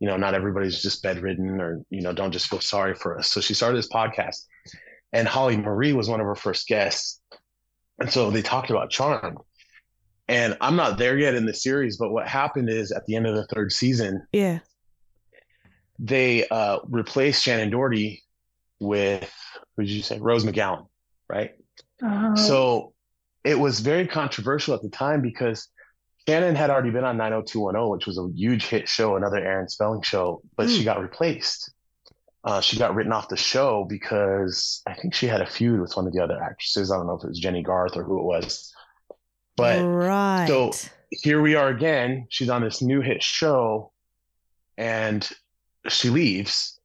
[0.00, 3.30] You know, not everybody's just bedridden, or you know, don't just feel sorry for us.
[3.30, 4.44] So she started this podcast,
[5.12, 7.20] and Holly Marie was one of her first guests,
[7.98, 9.38] and so they talked about Charmed.
[10.26, 13.26] And I'm not there yet in the series, but what happened is at the end
[13.26, 14.60] of the third season, Yeah.
[15.98, 18.22] they uh, replaced Shannen Doherty
[18.80, 19.30] with
[19.76, 20.86] who did you say Rose McGowan,
[21.28, 21.52] right?
[22.02, 22.92] Oh, So
[23.44, 25.68] it was very controversial at the time because
[26.26, 30.02] Shannen had already been on 90210, which was a huge hit show, another Aaron Spelling
[30.02, 31.70] show, but she got replaced.
[32.44, 35.96] Uh, she got written off the show because I think she had a feud with
[35.96, 36.90] one of the other actresses.
[36.90, 38.72] I don't know if it was Jennie Garth or who it was.
[39.56, 40.46] But right.
[40.46, 40.72] so
[41.10, 42.26] here we are again.
[42.28, 43.92] She's on this new hit show
[44.76, 45.28] and
[45.88, 46.78] she leaves.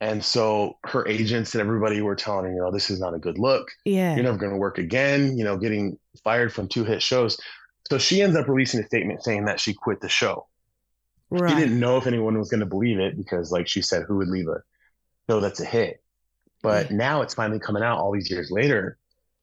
[0.00, 3.18] And so her agents and everybody were telling her, you know, this is not a
[3.18, 3.70] good look.
[3.86, 4.14] Yeah.
[4.14, 7.38] You're never going to work again, you know, getting fired from two hit shows.
[7.90, 10.46] So she ends up releasing a statement saying that she quit the show.
[11.30, 11.50] right.
[11.50, 14.16] She didn't know if anyone was going to believe it because, like she said, who
[14.16, 14.62] would leave a
[15.28, 16.02] show that's a hit?
[16.62, 18.98] But now it's finally coming out all these years later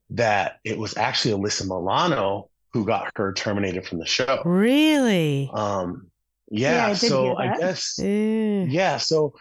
[0.09, 4.41] that it was actually Alyssa Milano who got her terminated from the show.
[4.43, 5.49] Really?
[5.53, 6.09] Um,
[6.49, 8.65] Yeah, yeah, I so I guess Yeah.
[8.65, 8.97] yeah.
[8.97, 9.35] So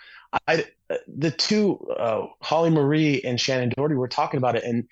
[0.46, 0.64] I
[1.08, 4.84] the two uh, Holly Marie and Shannen Doherty were talking about it, and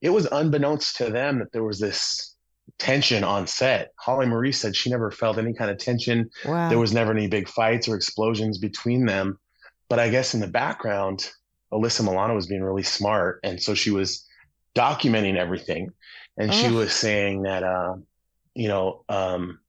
[0.00, 2.35] it was unbeknownst to them that there was this
[2.78, 3.92] tension on set.
[3.96, 6.30] Holly Marie said she never felt any kind of tension.
[6.44, 6.68] Wow.
[6.68, 9.38] There was never any big fights or explosions between them.
[9.88, 11.30] But I guess in the background,
[11.72, 14.26] Alyssa Milano was being really smart, and so she was
[14.74, 15.90] documenting everything,
[16.36, 17.94] and she was saying that uh,
[18.54, 19.60] you know um,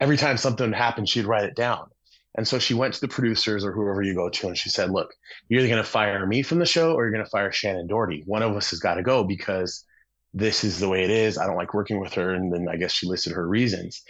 [0.00, 1.88] every time something happened, she'd write it down.
[2.36, 4.90] And so she went to the producers or whoever you go to, and she said,
[4.90, 5.14] "Look,
[5.48, 7.88] you're either going to fire me from the show or you're going to fire Shannen
[7.88, 8.22] Doherty.
[8.26, 9.84] One of us has got to go because
[10.36, 11.38] this is the way it is.
[11.38, 14.02] I don't like working with her." And then I guess she listed her reasons,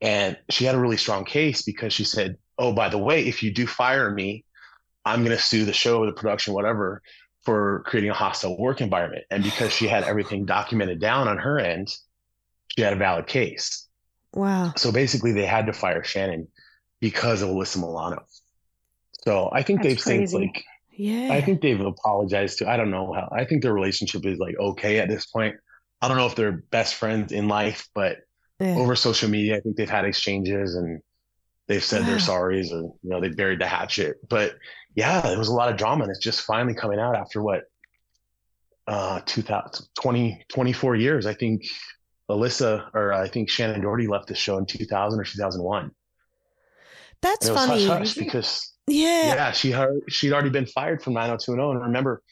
[0.00, 3.42] and she had a really strong case because she said, "Oh, by the way, if
[3.42, 4.44] you do fire me,
[5.04, 7.02] I'm going to sue the show, the production, whatever,
[7.44, 11.58] for creating a hostile work environment." And because she had everything documented down on her
[11.58, 11.88] end,
[12.76, 13.88] she had a valid case.
[14.34, 14.72] wow.
[14.76, 16.48] So basically, they had to fire Shannen
[17.00, 18.24] because of Alyssa Milano.
[19.24, 20.38] So I think That's they've since crazy.
[20.54, 20.64] like
[20.96, 21.32] Yeah.
[21.32, 22.70] I think they've apologized to.
[22.70, 23.28] I don't know how.
[23.32, 25.56] I think their relationship is like okay at this point.
[26.00, 28.18] I don't know if they're best friends in life, but
[28.60, 28.76] yeah.
[28.76, 31.00] over social media, I think they've had exchanges and
[31.66, 32.06] they've said Wow.
[32.06, 34.16] their sorries or you know they buried the hatchet.
[34.28, 34.54] But
[34.94, 37.64] yeah, there was a lot of drama, and it's just finally coming out after what
[38.86, 41.26] uh 2000 20 24 years.
[41.26, 41.62] I think
[42.30, 45.90] Alyssa or I think Shannen Doherty left the show in 2000 or 2001.
[47.22, 47.86] That's And it was funny.
[47.86, 49.34] hush hush because yeah.
[49.34, 49.74] yeah, she
[50.08, 51.76] she'd already been fired from 90210.
[51.76, 52.22] And remember,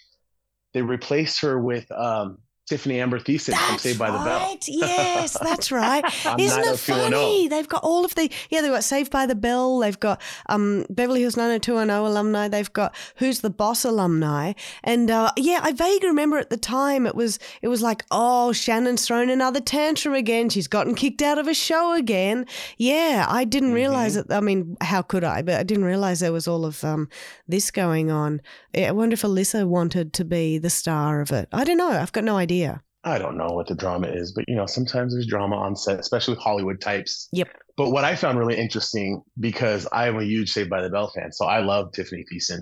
[0.74, 2.38] they replaced her with um,
[2.72, 4.38] Tiffany Amber Thiessen from That's Saved by the Bell.
[4.40, 4.58] right.
[4.66, 6.02] Yes, that's right.
[6.38, 7.48] Isn't it funny?
[7.48, 8.62] They've got all of the yeah.
[8.62, 9.78] They've got Saved by the Bell.
[9.80, 12.48] They've got um, Beverly Hills 90210 alumni.
[12.48, 14.54] They've got Who's the Boss alumni.
[14.84, 18.52] And uh, yeah, I vaguely remember at the time it was it was like oh
[18.52, 20.48] Shannen's thrown another tantrum again.
[20.48, 22.46] She's gotten kicked out of a show again.
[22.78, 24.32] Yeah, I didn't realize Mm-hmm.
[24.32, 24.36] it.
[24.36, 25.42] I mean, how could I?
[25.42, 27.08] But I didn't realize there was all of um,
[27.46, 28.40] this going on.
[28.74, 31.48] Yeah, I wonder if Alyssa wanted to be the star of it.
[31.52, 31.90] I don't know.
[31.90, 32.61] I've got no idea.
[33.04, 35.98] I don't know what the drama is, but you know, sometimes there's drama on set,
[35.98, 37.28] especially with Hollywood types.
[37.32, 37.48] Yep.
[37.76, 41.10] But what I found really interesting because I am a huge Saved by the Bell
[41.14, 42.60] fan, so I love Tiffany Thiessen.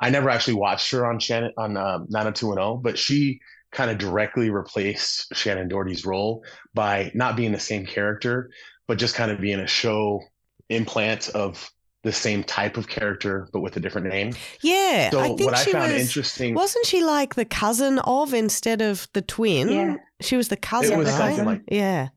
[0.00, 3.40] I never actually watched her on Shannen on um, 90210, but she
[3.72, 8.50] kind of directly replaced Shannen Doherty's role by not being the same character,
[8.86, 10.20] but just kind of being a show
[10.68, 11.70] implant of
[12.02, 14.32] the same type of character, but with a different name.
[14.60, 16.02] Yeah, So I think what I she found was.
[16.02, 19.68] interesting, Wasn't she like the cousin of instead of the twin?
[19.68, 19.96] Yeah.
[20.20, 21.16] She was the cousin, It was right?
[21.18, 22.08] something like yeah.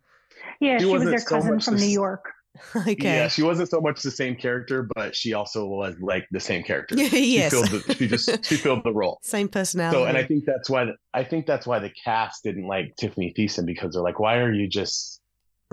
[0.60, 2.32] Yeah, She she, was their so cousin from the New York.
[2.76, 2.96] okay.
[2.98, 6.64] Yeah, she wasn't so much the same character, but she also was like the same
[6.64, 6.96] character.
[6.98, 7.52] Yeah, She yes.
[7.52, 9.20] filled the, she just she filled the role.
[9.24, 9.98] Same personality.
[9.98, 13.34] So, and I think that's why I think that's why the cast didn't like Tiffany
[13.38, 15.20] Thiessen because they're like, why are you just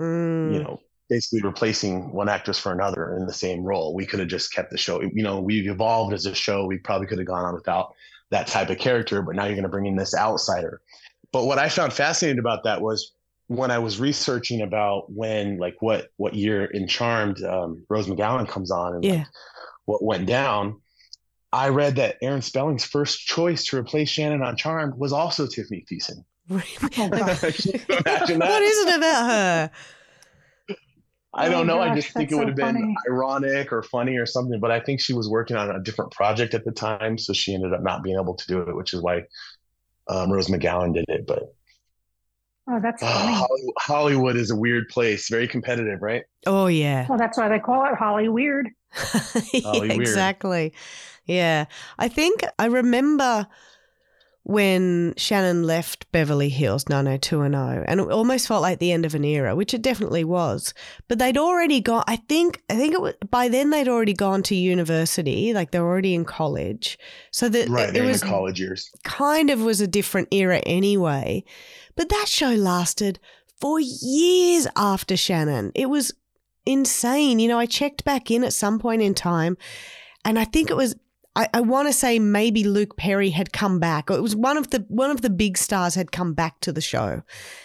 [0.01, 0.79] Mm, you know
[1.13, 3.93] basically replacing one actress for another in the same role?
[3.93, 4.99] We could have just kept the show.
[4.99, 6.65] You know, we've evolved as a show.
[6.65, 7.93] We probably could have gone on without
[8.31, 10.81] that type of character, but now you're going to bring in this outsider.
[11.31, 13.13] But what I found fascinating about that was
[13.45, 18.47] when I was researching about when, like, what what year in Charmed um, Rose McGowan
[18.47, 19.27] comes on and like,
[19.85, 20.81] what went down.
[21.51, 25.85] I read that Aaron Spelling's first choice to replace Shannen on Charmed was also Tiffany
[25.87, 26.25] Thiessen.
[26.49, 27.37] Oh, God.
[27.39, 28.49] Can you imagine that?
[28.49, 29.71] what is it about her?
[31.35, 31.81] I don't Oh, know.
[31.81, 32.95] I just think it would so have been funny.
[33.09, 34.59] ironic or funny or something.
[34.59, 37.53] But I think she was working on a different project at the time, so she
[37.55, 39.23] ended up not being able to do it, which is why
[40.09, 41.27] um, Rose McGowan did it.
[41.27, 41.43] But
[42.67, 43.47] Oh, that's uh, funny.
[43.47, 46.23] Hollywood, Hollywood is a weird place, very competitive, right?
[46.45, 47.09] Oh yeah.
[47.09, 48.69] Well, that's why they call it Holly Weird.
[49.63, 50.31] Holly Weird.
[50.31, 50.73] exactly.
[51.25, 51.65] Yeah.
[51.99, 53.47] I think I remember
[54.45, 59.23] when Shannen left Beverly Hills 90210 and it almost felt like the end of an
[59.23, 60.73] era, which it definitely was.
[61.07, 64.43] But they'd already gone I think I think it was by then they'd already gone
[64.43, 66.99] to university, like they were already in college.
[67.31, 68.91] So that Right, it they're in was the college years.
[69.03, 71.45] kind of was a different era anyway.
[71.95, 73.19] But that show lasted
[73.61, 75.71] for years after Shannen.
[75.73, 76.13] It was
[76.65, 77.39] insane.
[77.39, 79.57] You know, I checked back in at some point in time
[80.25, 80.95] and I think it was
[81.35, 84.11] I, I want to say maybe Luke Perry had come back.
[84.11, 86.71] Or it was one of the one of the big stars had come back to
[86.71, 87.23] the show.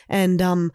[0.08, 0.72] And um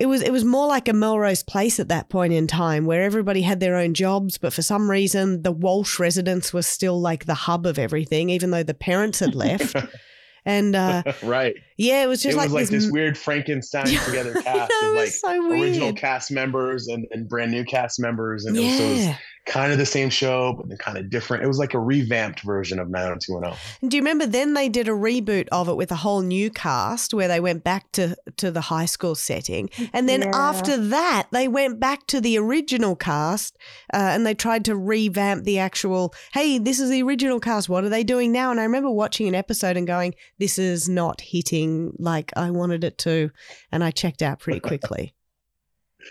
[0.00, 3.02] it was it was more like a Melrose Place at that point in time, where
[3.02, 7.26] everybody had their own jobs, but for some reason the Walsh residence was still like
[7.26, 9.76] the hub of everything, even though the parents had left.
[10.46, 11.54] and uh, right.
[11.76, 14.90] yeah, it was just it like, was like this, this weird Frankenstein together cast know,
[14.90, 18.46] of like so original cast members and, and brand new cast members.
[18.46, 19.16] And it was, so it was yeah.
[19.46, 21.42] Kind of the same show, but then kind of different.
[21.42, 23.58] It was like a revamped version of 90210.
[23.82, 26.50] And do you remember then they did a reboot of it with a whole new
[26.50, 29.70] cast where they went back to, to the high school setting.
[29.92, 30.30] And then Yeah.
[30.34, 33.56] after that, they went back to the original cast
[33.92, 37.68] uh, and they tried to revamp the actual, hey, this is the original cast.
[37.68, 38.50] What are they doing now?
[38.50, 42.84] And I remember watching an episode and going, this is not hitting like I wanted
[42.84, 43.30] it to.
[43.72, 45.14] And I checked out pretty quickly.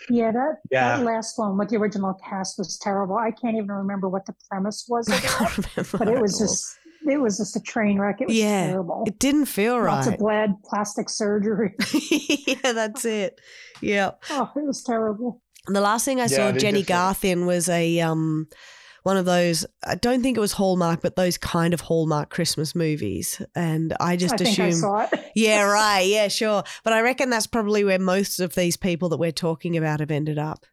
[0.08, 0.96] Yeah, that, Yeah.
[0.98, 3.16] that last one with the original cast was terrible.
[3.16, 5.98] I can't even remember what the premise was I can't remember.
[5.98, 6.76] but it was just
[7.08, 8.20] it was just a train wreck.
[8.20, 9.04] It was Yeah, terrible.
[9.06, 9.94] It didn't feel Lots right.
[9.94, 11.74] Lots of blood, plastic surgery.
[12.46, 13.40] yeah, that's it.
[13.80, 14.12] Yeah.
[14.30, 15.40] Oh, it was terrible.
[15.66, 18.48] And The last thing I Yeah, saw Jennie Garth in was a um
[19.02, 22.74] one of those I don't think it was Hallmark, but those kind of Hallmark Christmas
[22.74, 23.40] movies.
[23.54, 25.30] And I just I think assume I saw it.
[25.34, 26.62] Yeah, right, yeah, sure.
[26.84, 30.10] But I reckon that's probably where most of these people that we're talking about have
[30.10, 30.66] ended up.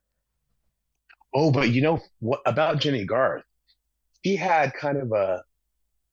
[1.33, 3.43] Oh, but you know what about Jennie Garth?
[4.21, 5.43] He had kind of a,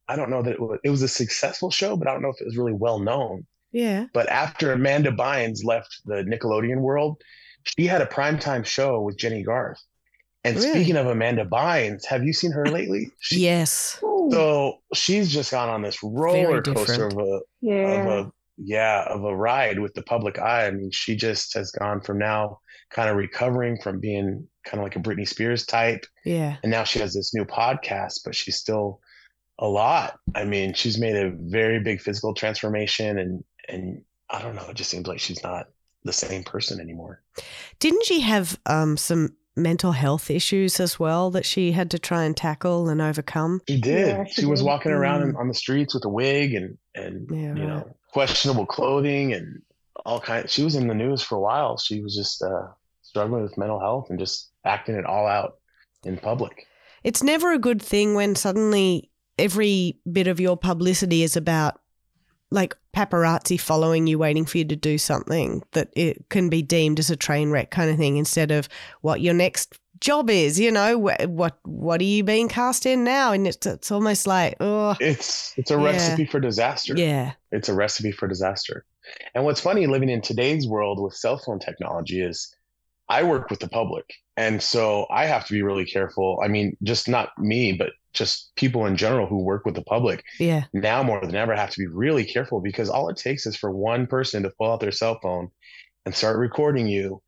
[0.08, 2.28] I don't know that it was, it was a successful show, but I don't know
[2.28, 3.46] if it was really well known.
[3.72, 4.06] Yeah.
[4.12, 7.20] But after Amanda Bynes left the Nickelodeon world,
[7.64, 9.82] she had a primetime show with Jennie Garth.
[10.44, 10.70] And Really?
[10.70, 13.10] speaking of Amanda Bynes, have you seen her lately?
[13.20, 13.98] She, Yes.
[14.30, 17.74] So she's just gone on this roller coaster of a, yeah.
[17.74, 20.66] of a yeah of a ride with the public eye.
[20.66, 24.84] I mean, she just has gone from now kind of recovering from being kind of
[24.84, 26.56] like a Britney Spears type, Yeah.
[26.62, 29.00] and now she has this new podcast, but she's still
[29.58, 30.18] a lot.
[30.34, 34.76] I mean, she's made a very big physical transformation, and and I don't know, it
[34.76, 35.66] just seems like she's not
[36.04, 37.22] the same person anymore.
[37.78, 42.24] Didn't she have um some mental health issues as well that she had to try
[42.24, 43.60] and tackle and overcome?
[43.68, 44.08] She did.
[44.08, 44.66] Yeah, she she was did.
[44.66, 45.38] walking around Mm.
[45.38, 47.58] on the streets with a wig and and Yeah, you right.
[47.58, 49.60] know questionable clothing and
[50.06, 50.52] all kinds.
[50.52, 51.78] She was in the news for a while.
[51.78, 52.68] She was just uh,
[53.02, 55.54] struggling with mental health and just acting it all out
[56.04, 56.66] in public.
[57.02, 61.80] It's never a good thing when suddenly every bit of your publicity is about
[62.54, 66.98] like paparazzi following you, waiting for you to do something that it can be deemed
[66.98, 68.68] as a train wreck kind of thing instead of
[69.02, 70.58] what your next job is.
[70.58, 73.32] You know, Wh- what what are you being cast in now?
[73.32, 75.84] And it's it's almost like oh It's it's a Yeah.
[75.84, 76.94] recipe for disaster.
[76.96, 78.84] yeah It's a recipe for disaster.
[79.34, 82.54] And what's funny living in today's world with cell phone technology is
[83.08, 84.04] I work with the public.
[84.36, 86.40] And so I have to be really careful.
[86.42, 90.24] I mean, just not me, but just people in general who work with the public
[90.38, 93.56] yeah now more than ever have to be really careful because all it takes is
[93.56, 95.50] for one person to pull out their cell phone
[96.04, 97.22] and start recording you.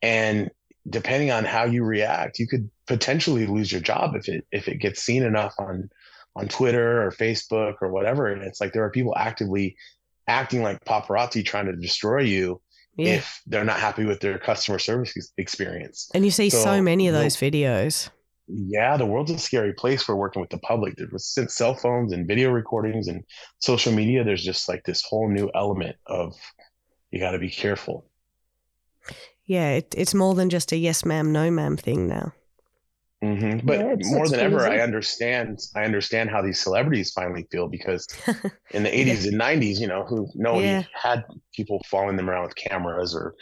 [0.00, 0.50] And
[0.88, 4.78] depending on how you react, you could potentially lose your job if it if it
[4.78, 5.88] gets seen enough on
[6.34, 8.26] on Twitter or Facebook or whatever.
[8.26, 9.76] And it's like there are people actively
[10.26, 12.60] acting like paparazzi trying to destroy you
[12.96, 13.14] yeah.
[13.14, 16.08] if they're not happy with their customer service experience.
[16.14, 18.08] and you see so, So, many of those videos.
[18.54, 20.94] Yeah, the world's a scary place for working with the public.
[21.16, 23.24] Since cell phones and video recordings and
[23.60, 26.34] social media, there's just like this whole new element of
[27.10, 28.06] you got to be careful.
[29.46, 32.32] Yeah, it, it's more than just a yes ma'am, no ma'am thing now.
[33.22, 34.66] hmm But Yeah, more than ever.
[34.66, 35.60] I understand.
[35.74, 38.06] I understand how these celebrities finally feel because
[38.70, 40.82] in the 80s and 90s, you know, who nobody Yeah.
[40.94, 41.24] had
[41.54, 43.34] people following them around with cameras or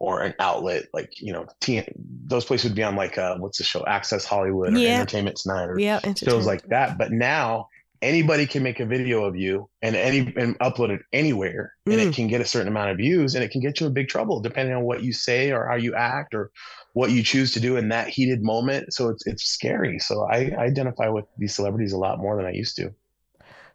[0.00, 1.86] or an outlet like you know, T-
[2.26, 4.94] those places would be on like uh, what's the show, Access Hollywood or Yeah.
[4.96, 6.98] Entertainment Tonight or Yeah, shows like that.
[6.98, 7.68] But now
[8.02, 12.08] anybody can make a video of you and any and upload it anywhere, and Mm.
[12.08, 14.08] it can get a certain amount of views, and it can get you in big
[14.08, 16.50] trouble depending on what you say or how you act or
[16.94, 18.92] what you choose to do in that heated moment.
[18.94, 19.98] So it's it's scary.
[19.98, 22.90] So I, I identify with these celebrities a lot more than I used to.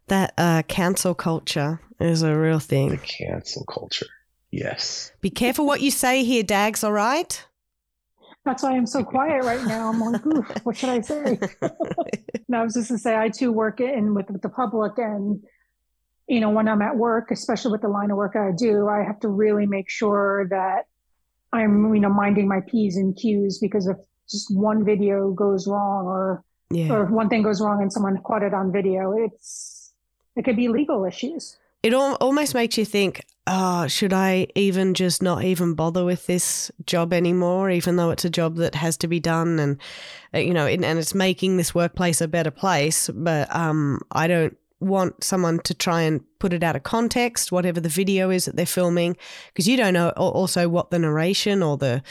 [0.07, 3.07] that uh, cancel culture is a real thing The thing.
[3.27, 4.07] cancel culture.
[4.55, 5.11] Yes.
[5.19, 6.81] Be careful what you say here, Dags.
[6.83, 7.45] All right.
[8.45, 9.89] That's why I'm so quiet right now.
[9.91, 11.39] I'm like, oof, what should I say?
[12.47, 15.43] no, I was just to say, I too work in with, with the public, and
[16.27, 19.03] you know, when I'm at work, especially with the line of work I do, I
[19.03, 20.85] have to really make sure that
[21.51, 23.97] I'm, you know, minding my p's and q's because if
[24.29, 26.93] just one video goes wrong, or Yeah.
[26.93, 29.91] or if one thing goes wrong and someone caught it on video, it's
[30.37, 31.57] it could be legal issues.
[31.83, 36.25] It al- almost makes you think, oh, should I even just not even bother with
[36.25, 39.77] this job anymore, even though it's a job that has to be done and,
[40.33, 43.09] uh, you know, and and it's making this workplace a better place.
[43.13, 47.79] But um, I don't want someone to try and put it out of context, whatever
[47.79, 49.15] the video is that they're filming,
[49.47, 52.01] because you don't know also what the narration or the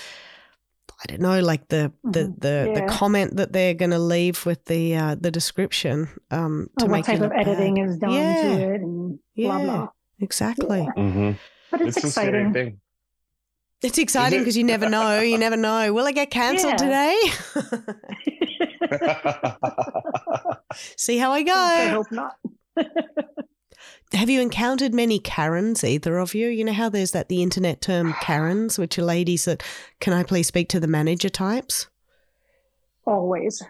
[1.03, 2.41] I don't know, like the the Mhm.
[2.41, 6.87] the, the comment that they're going to leave with the uh, the description um, to
[6.87, 7.49] what make type it of look bad.
[7.49, 8.35] editing is done Yeah.
[8.41, 9.65] to it and blah Yeah.
[9.65, 9.89] blah.
[10.21, 10.81] Exactly.
[10.81, 10.93] Yeah.
[11.03, 11.31] Mm-hmm.
[11.71, 12.53] But it's, a scary exciting.
[12.53, 12.81] thing.
[13.83, 14.43] It's exciting it?
[14.43, 15.21] because you never know.
[15.21, 15.93] You never know.
[15.93, 16.87] Will I get cancelled Yeah.
[16.87, 17.21] today?
[20.97, 21.89] See how I I go.
[21.91, 22.37] hope not.
[24.13, 26.49] Have you encountered many Karens, either of you?
[26.49, 29.63] You know how there's that the internet term Karens, which are ladies that
[30.01, 31.89] can I please speak to the manager types?
[33.07, 33.63] Always.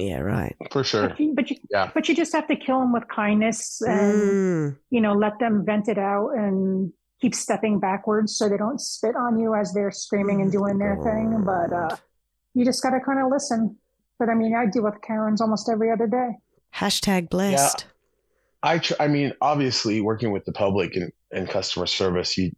[0.00, 0.56] Yeah, right.
[0.70, 1.08] For sure.
[1.10, 1.90] But you, but you, Yeah.
[1.94, 5.64] but you just have to kill them with kindness and Mm, you know let them
[5.64, 9.90] vent it out and keep stepping backwards so they don't spit on you as they're
[9.90, 11.42] screaming and doing their thing.
[11.44, 11.96] But uh,
[12.54, 13.76] you just got to kind of listen.
[14.18, 16.30] But I mean, I deal with Karens almost every other day.
[16.74, 17.84] Hashtag blessed.
[17.86, 17.90] Yeah.
[18.62, 22.52] I tr- I mean, obviously, working with the public and, and customer service, you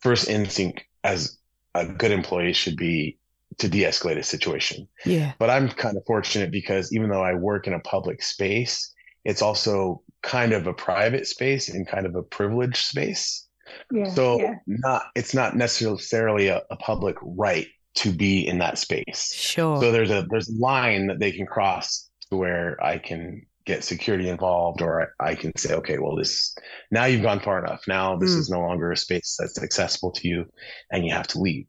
[0.00, 1.38] first instinct as
[1.74, 3.18] a good employee should be
[3.58, 4.88] to de-escalate a situation.
[5.04, 5.32] Yeah.
[5.38, 8.92] But I'm kind of fortunate because even though I work in a public space,
[9.24, 13.46] it's also kind of a private space and kind of a privileged space.
[13.90, 14.10] Yeah.
[14.10, 14.54] So yeah.
[14.66, 19.32] not it's not necessarily a, a public right to be in that space.
[19.34, 19.80] Sure.
[19.80, 23.82] So there's a there's a line that they can cross to where I can get
[23.82, 26.54] security involved or I, I can say, okay, well this
[26.90, 27.82] now you've gone far enough.
[27.88, 28.38] Now this Mm.
[28.38, 30.44] is no longer a space that's accessible to you
[30.92, 31.66] and you have to leave.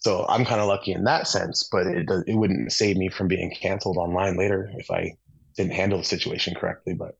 [0.00, 3.28] So I'm kind of lucky in that sense, but it it wouldn't save me from
[3.28, 5.16] being canceled online later if I
[5.56, 6.94] didn't handle the situation correctly.
[6.94, 7.16] But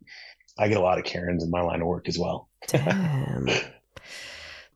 [0.58, 2.48] I get a lot of Karens in my line of work as well.
[2.68, 3.48] Damn.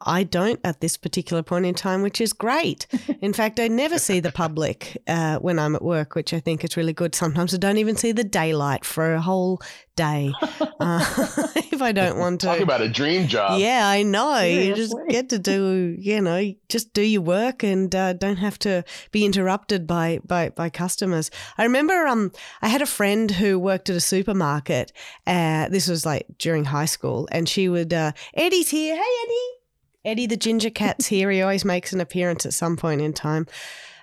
[0.07, 2.87] I don't at this particular point in time, which is great.
[3.21, 6.65] In fact, I never see the public uh, when I'm at work, which I think
[6.65, 7.15] is really good.
[7.15, 9.61] Sometimes I don't even see the daylight for a whole
[9.97, 10.33] day
[10.81, 11.05] uh,
[11.57, 12.47] if I don't want to.
[12.47, 13.61] Talk about a dream job.
[13.61, 14.41] yeah, I know.
[14.41, 18.59] You just get to do, you know, just do your work and uh, don't have
[18.61, 21.31] to be interrupted by, by by customers.
[21.59, 24.93] I remember um I had a friend who worked at a supermarket.
[25.27, 28.97] Uh, this was like during high school, and she would uh, Eddie's here.
[28.97, 29.62] Hey Eddie,
[30.05, 31.31] Eddie the ginger cat's here.
[31.31, 33.47] He always makes an appearance at some point in time.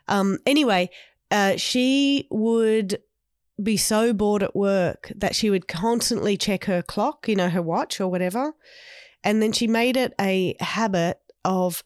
[0.08, 0.90] Um, anyway,
[1.32, 3.02] uh, she would
[3.62, 7.62] be so bored at work that she would constantly check her clock, you know, her
[7.62, 8.54] watch or whatever.
[9.24, 11.84] And then she made it a habit of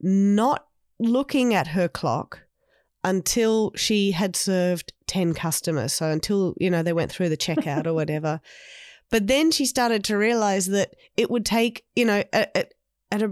[0.00, 0.66] not
[0.98, 2.42] looking at her clock
[3.04, 5.92] until she had served 10 customers.
[5.92, 8.40] So until, you know, they went through the checkout or whatever.
[9.10, 12.74] But then she started to realize that it would take, you know, at, at,
[13.10, 13.22] at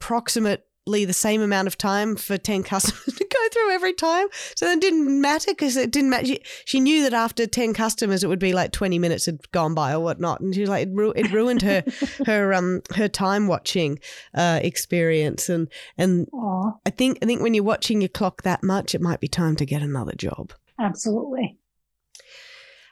[0.00, 4.26] approximately the same amount of time for 10 customers to go through every time.
[4.56, 6.26] So then it didn't matter because it didn't matter.
[6.26, 9.74] She, she knew that after 10 customers, it would be like 20 minutes had gone
[9.74, 10.40] by or whatnot.
[10.40, 11.84] And she was like, it, ru- it ruined her,
[12.26, 13.98] her, um, her time watching,
[14.34, 15.48] uh, experience.
[15.48, 19.00] And, and Aw, I think, I think when you're watching your clock that much, it
[19.00, 20.52] might be time to get another job.
[20.78, 21.56] absolutely.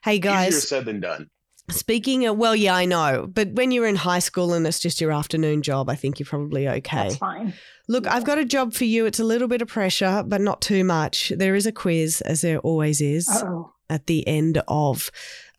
[0.04, 0.48] Hey guys.
[0.48, 1.30] Easier guys, said than done.
[1.70, 5.00] Speaking of, well, yeah, I know, but when you're in high school and it's just
[5.00, 6.96] your afternoon job, I think you're probably okay.
[7.08, 7.54] That's fine.
[7.88, 9.06] Look, I've got a job for you.
[9.06, 11.32] It's a little bit of pressure, but not too much.
[11.36, 13.72] There is a quiz, as there always is, Uh oh.
[13.88, 15.10] at the end of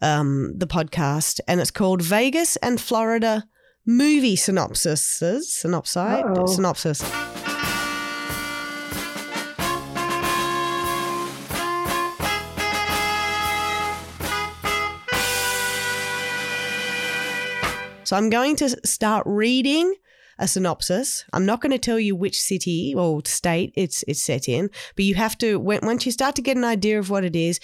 [0.01, 3.45] um, the podcast, and it's called Vegas and Florida
[3.86, 5.20] Movie Synopsis.
[5.22, 6.47] Synopside?
[6.49, 7.01] Synopsis.
[18.10, 19.93] So I'm going to start reading
[20.39, 21.26] a synopsis.
[21.32, 25.05] I'm not going to tell you which city or state it's it's set in, but
[25.05, 27.60] you have to when, once you start to get an idea of what it is,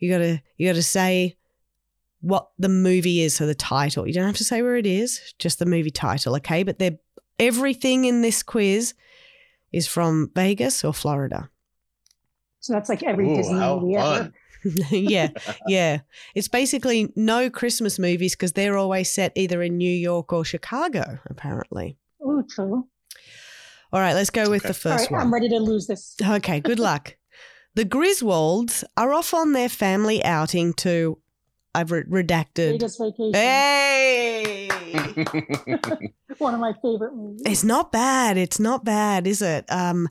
[0.00, 1.36] you got to you got to say
[2.20, 4.08] what the movie is, so the title.
[4.08, 6.64] You don't have to say where it is, just the movie title, okay?
[6.64, 6.98] But they're
[7.38, 8.92] everything in this quiz
[9.70, 11.48] is from Vegas or Florida.
[12.58, 14.32] So that's like every Ooh, Disney movie ever.
[14.70, 14.86] Fun.
[14.90, 15.28] yeah,
[15.66, 16.00] yeah.
[16.34, 21.18] It's basically no Christmas movies because they're always set either in New York or Chicago,
[21.28, 21.98] apparently.
[22.22, 22.86] Ooh, true.
[23.92, 25.20] All right, let's go with the first All right, one.
[25.20, 26.16] I'm ready to lose this.
[26.22, 27.16] Okay, good luck.
[27.74, 31.18] The Griswolds are off on their family outing to.
[31.74, 32.72] I've re- redacted.
[32.72, 33.34] Vegas Vacation.
[33.34, 34.68] Hey!
[36.38, 37.42] One of my favorite movies.
[37.44, 38.38] it's not bad.
[38.38, 39.66] It's not bad, is it?
[39.68, 40.08] Um,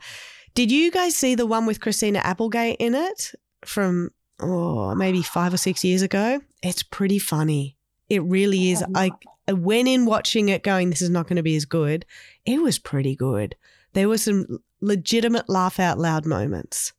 [0.54, 3.34] did you guys see the one with Christina Applegate in it
[3.66, 6.42] from oh maybe five or six years ago?
[6.62, 7.78] It's pretty funny.
[8.10, 8.84] It really is.
[8.84, 9.24] Oh, I not.
[9.48, 12.06] I went in watching it, going, "This is not going to be as good."
[12.46, 13.56] It was pretty good.
[13.94, 16.94] There were some legitimate laugh out loud moments.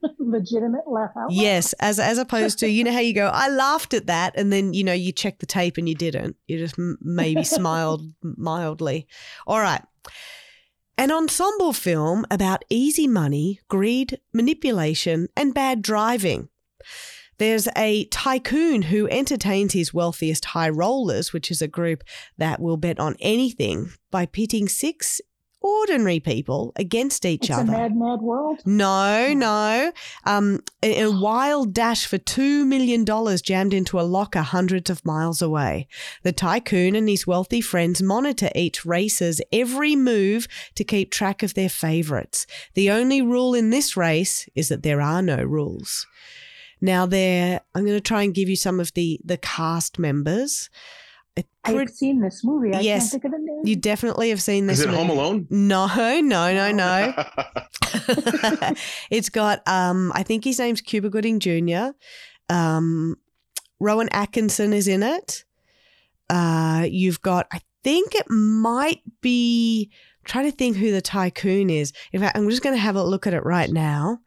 [0.18, 1.30] legitimate laugh out.
[1.30, 1.32] loud.
[1.32, 4.52] Yes, as as opposed to you know how you go, I laughed at that, and
[4.52, 6.36] then you know you check the tape and you didn't.
[6.46, 9.06] You just m- maybe smiled mildly.
[9.46, 9.82] All right.
[10.98, 16.48] An ensemble film about easy money, greed, manipulation, and bad driving.
[17.38, 22.04] There's a tycoon who entertains his wealthiest high rollers, which is a group
[22.38, 25.20] that will bet on anything by pitting six
[25.62, 27.62] ordinary people against each other.
[27.62, 27.82] It's a other.
[27.82, 28.60] mad, mad world.
[28.64, 29.92] No, no.
[30.24, 33.04] Um, a, a wild dash for $2 million
[33.42, 35.86] jammed into a locker hundreds of miles away.
[36.22, 41.54] The tycoon and his wealthy friends monitor each racer's every move to keep track of
[41.54, 42.46] their favorites.
[42.74, 46.06] The only rule in this race is that there are no rules.
[46.80, 50.68] Now, there, I'm going to try and give you some of the, the cast members.
[51.36, 52.74] It I've pret- seen this movie.
[52.74, 53.10] I Yes.
[53.10, 53.62] can't think of the name.
[53.64, 54.80] you definitely have seen this.
[54.80, 55.18] Is it Home movie.
[55.18, 55.46] Alone?
[55.50, 55.86] No,
[56.20, 57.14] no, no, no.
[59.10, 61.90] it's got um I think his name's Cuba Gooding Jr.
[62.48, 63.16] Um
[63.80, 65.44] Rowan Atkinson is in it.
[66.28, 71.68] Uh you've got I think it might be I'm trying to think who the tycoon
[71.70, 71.92] is.
[72.12, 74.20] In fact, I'm just going to have a look at it right now.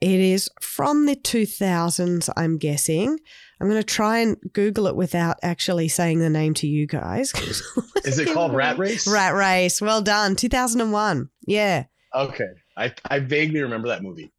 [0.00, 3.20] It is from the 2000s, I'm guessing.
[3.60, 7.32] I'm going to try and Google it without actually saying the name to you guys.
[8.04, 9.06] Is it called Rat Race?
[9.06, 9.80] Rat Race.
[9.82, 10.34] Well done.
[10.36, 11.28] 2001.
[11.46, 11.84] Yeah.
[12.14, 12.44] Okay.
[12.76, 14.32] I, I vaguely remember that movie.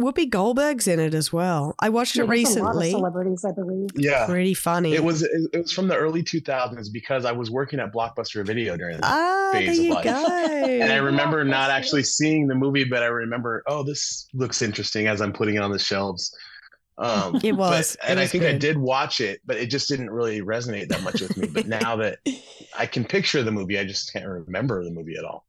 [0.00, 1.74] Whoopi Goldberg's in it as well.
[1.78, 2.90] I watched Yeah, it there's a lot of recently.
[2.92, 3.90] celebrities, I believe.
[3.94, 4.26] Yeah.
[4.26, 4.94] Pretty funny.
[4.94, 8.44] It was it, it was from the early 2000s because I was working at Blockbuster
[8.46, 9.04] Video during that.
[9.04, 10.04] Ah, there phase of you life.
[10.04, 10.26] go.
[10.26, 15.08] and I remember not actually seeing the movie, but I remember, oh, this looks interesting
[15.08, 16.34] as I'm putting it on the shelves.
[16.98, 17.94] Um, It but- was.
[17.94, 20.88] It and I was think I did watch it, but it just didn't really resonate
[20.88, 21.48] that much with me.
[21.48, 22.18] But now that
[22.76, 25.44] I can picture the movie, I just can't remember the movie at all.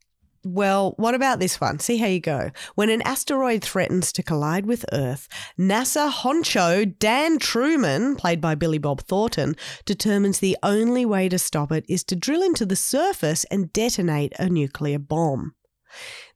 [0.45, 1.79] Well, what about this one?
[1.79, 2.51] See how you go.
[2.75, 8.77] When an asteroid threatens to collide with Earth, NASA honcho Dan Truman, played by Billy
[8.77, 13.45] Bob Thornton, determines the only way to stop it is to drill into the surface
[13.45, 15.53] and detonate a nuclear bomb.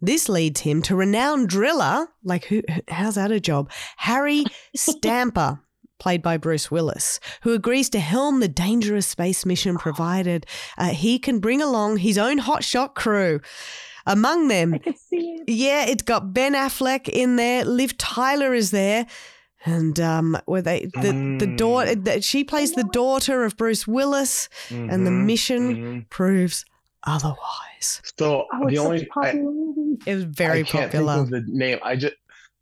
[0.02, 2.62] This leads him to renowned driller, like who?
[2.88, 3.72] How's that a job?
[3.98, 4.46] Harry
[4.76, 5.60] Stamper,
[6.00, 10.46] played by Bruce Willis, who agrees to helm the dangerous space mission provided
[10.78, 13.40] uh, he can bring along his own hotshot crew.
[14.06, 15.44] Among them, it.
[15.48, 17.66] yeah, it's got Ben Affleck in there.
[17.66, 19.06] Liv Tyler is there.
[19.66, 21.58] And um, where they the the Mm.
[21.58, 26.10] daughter that she plays the daughter of Bruce Willis, and the Mhm, mission mhm.
[26.10, 26.64] proves
[27.04, 28.02] otherwise.
[28.18, 29.98] So Oh, the it's only such a I, popular movie.
[30.06, 31.16] It was very I can't popular.
[31.16, 31.80] think of the name.
[31.84, 32.16] I just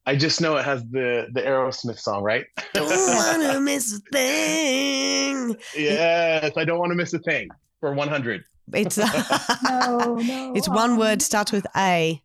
[0.08, 2.46] I just know it has the the Aerosmith song, right?
[2.74, 2.88] Don't
[3.42, 5.56] wanna miss a thing.
[5.76, 8.44] yes, I don't want to miss a thing for 100.
[8.74, 8.98] It's
[9.64, 10.54] No, no.
[10.56, 12.22] it's one word starts with A,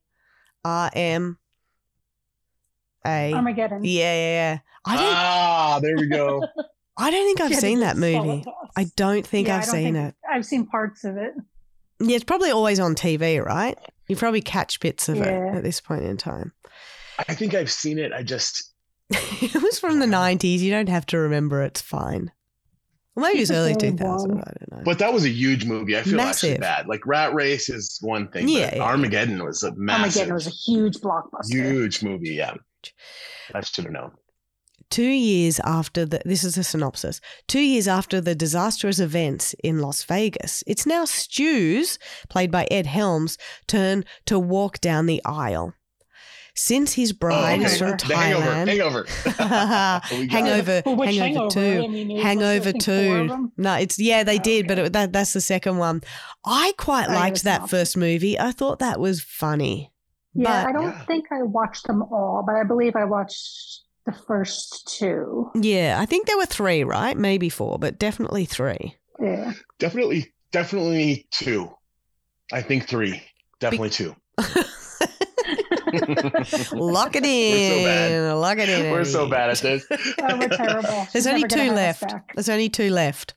[0.65, 1.39] R M
[3.07, 3.33] A.
[3.33, 3.85] Armageddon.
[3.85, 4.59] Yeah, yeah, yeah.
[4.85, 5.15] I don't.
[5.15, 6.43] Ah, there we go.
[6.97, 8.45] I don't think I've Yeah, seen that movie.
[8.77, 10.15] I don't think Yeah, I I've don't seen think- it.
[10.31, 11.33] I've seen parts of it.
[12.01, 13.79] Yeah, it's probably always on TV, right?
[14.09, 15.53] You probably catch bits of Yeah.
[15.53, 16.53] it at this point in time.
[17.29, 18.13] I think I've seen it.
[18.13, 18.73] I just
[19.11, 20.63] it was from the nineties.
[20.63, 21.63] You don't have to remember.
[21.63, 22.33] It's fine.
[23.15, 24.31] Well, maybe it was early two Only thousand.
[24.37, 24.41] one.
[24.47, 24.83] I don't know.
[24.85, 25.99] But that was a huge movie.
[25.99, 26.87] I feel actually bad.
[26.87, 28.49] Like Rat Race is one thing.
[28.49, 28.83] Yeah, but yeah.
[28.85, 31.51] Armageddon was a massive, Armageddon was a huge blockbuster.
[31.53, 32.31] huge movie.
[32.35, 32.55] Yeah,
[33.55, 34.13] I should have known.
[34.91, 37.21] Two years after the, this is a synopsis.
[37.47, 42.87] Two years after the disastrous events in Las Vegas, it's now Stu's, played by Ed
[42.87, 43.39] Helms,
[43.69, 45.75] turn to walk down the aisle.
[46.57, 47.97] Since his bride Oh, is okay.
[47.97, 48.45] from The Hangover.
[48.45, 50.01] Thailand, Hangover.
[50.19, 50.31] We got it.
[50.31, 51.51] Hangover, Well, which Hangover hangover?
[51.51, 53.53] Two, I mean, Hangover I think, four of Two.
[53.57, 56.03] No, it's yeah, they did, but it, that that's the second one.
[56.45, 57.71] I quite Oh, yeah, liked that not.
[57.71, 58.39] first movie.
[58.39, 59.93] I thought that was funny.
[60.35, 61.05] Yeah, But- I don't Yeah.
[61.07, 65.51] think I watched them all, but I believe I watched the first two.
[65.55, 67.17] Yeah, I think there were three, right?
[67.17, 68.97] Maybe four, but definitely three.
[69.21, 69.53] Yeah.
[69.79, 71.71] Definitely, definitely two.
[72.53, 73.23] I think three.
[73.61, 74.17] Definitely two.
[76.73, 78.13] Lock it We're so bad.
[78.13, 78.37] in.
[78.41, 78.91] Lock it in.
[78.93, 79.87] We're so bad at this.
[79.91, 80.83] Oh, we're terrible.
[80.83, 82.15] There's She's only two left.
[82.35, 83.35] There's only two left.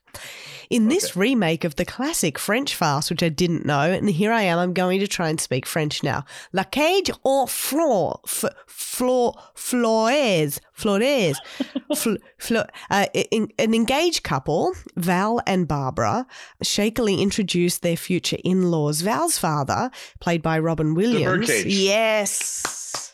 [0.70, 1.20] In this Okay.
[1.20, 4.72] remake of the classic French farce, which I didn't know, and here I am, I'm
[4.72, 6.24] going to try and speak French now.
[6.52, 11.40] La cage en fleur, f- fleur, flores, flores,
[11.96, 12.56] fl- fl-
[12.90, 16.26] uh, in- an engaged couple, Val and Barbara,
[16.62, 19.00] shakily introduce their future in-laws.
[19.02, 19.90] Val's father,
[20.20, 21.48] played by Robin Williams.
[21.66, 23.13] Yes.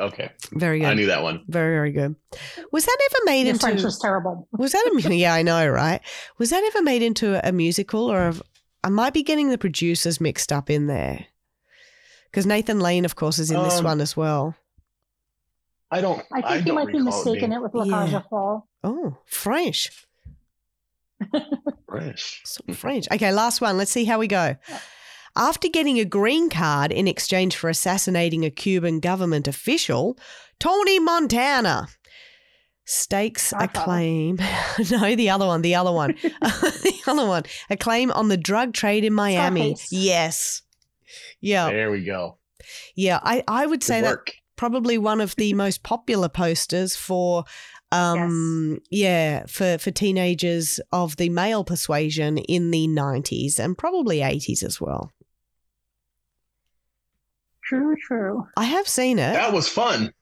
[0.00, 0.86] Okay, Very good.
[0.88, 1.44] I knew that one.
[1.46, 2.16] Very, very good.
[2.72, 3.60] Was that ever made Your into?
[3.60, 4.48] French was terrible.
[4.52, 5.32] Was that a mu- yeah?
[5.34, 6.00] I know, right?
[6.38, 8.42] Was that ever made into a musical, or have,
[8.82, 11.26] I might be getting the producers mixed up in there?
[12.30, 14.56] Because Nathan Lane, of course, is in this Um, one as well.
[15.92, 16.20] I don't.
[16.32, 18.18] I think I you might be recall it mistaken being it with La Cage Yeah.
[18.18, 18.62] aux Folles.
[18.82, 20.06] Oh, French.
[21.88, 22.42] French.
[22.44, 23.06] So French.
[23.12, 23.76] Okay, last one.
[23.78, 24.56] Let's see how we go.
[25.36, 30.16] After getting a green card in exchange for assassinating a Cuban government official,
[30.60, 31.88] Tony Montana
[32.84, 34.36] stakes a claim.
[34.90, 38.74] no, the other one, the other one, the other one, a claim on the drug
[38.74, 39.74] trade in Miami.
[39.74, 39.92] Scarface.
[39.92, 40.62] Yes.
[41.40, 42.38] Yeah, There we go.
[42.94, 43.20] yeah.
[43.22, 44.18] I, I would say that
[44.56, 47.44] probably one of the most popular posters for
[47.92, 54.64] um yeah for for teenagers of the male persuasion in the 90s and probably 80s
[54.64, 55.12] as well
[57.66, 58.46] True, true.
[58.56, 60.12] i have seen it That was fun.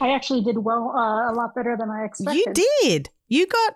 [0.00, 2.36] I actually did well, uh, a lot better than I expected.
[2.36, 2.52] you
[2.82, 3.74] did you got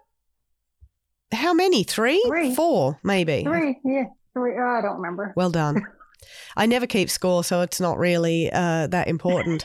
[1.32, 2.55] how many three, Three.
[2.55, 4.57] four maybe Three, yeah, three.
[4.57, 5.32] Uh, I don't remember.
[5.36, 5.82] well done
[6.57, 9.64] i never keep score so it's not really uh that important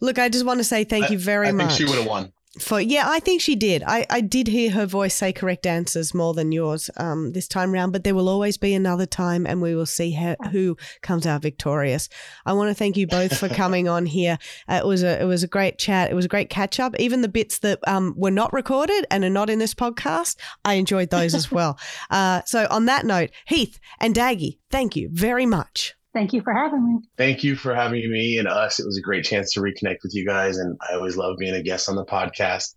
[0.00, 1.96] look i just want to say thank I- you very I think much she would
[1.98, 2.32] have won.
[2.58, 3.82] For yeah i think she did.
[3.86, 7.72] I, I did hear her voice say correct answers more than yours um, this time
[7.72, 11.26] round but there will always be another time and we will see her, who comes
[11.26, 12.10] out victorious.
[12.44, 14.38] I want to thank you both for coming on here.
[14.68, 16.10] Uh, it was a it was a great chat.
[16.10, 19.24] It was a great catch up even the bits that um, were not recorded and
[19.24, 21.78] are not in this podcast i enjoyed those as well.
[22.10, 26.52] Uh, so on that note heath and Daggie thank you very much Thank you for
[26.52, 26.98] having me.
[27.16, 28.78] Thank you for having me and us.
[28.78, 31.54] It was a great chance to reconnect with you guys, and I always love being
[31.54, 32.74] a guest on the podcast.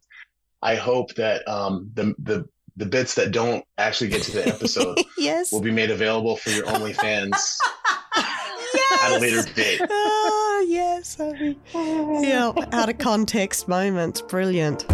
[0.62, 2.46] I hope that um, the the
[2.78, 6.50] the bits that don't actually get to the episode yes will be made available for
[6.50, 9.80] your OnlyFans yes at a later date.
[9.90, 14.86] oh yes I mean- yeah out of context moments brilliant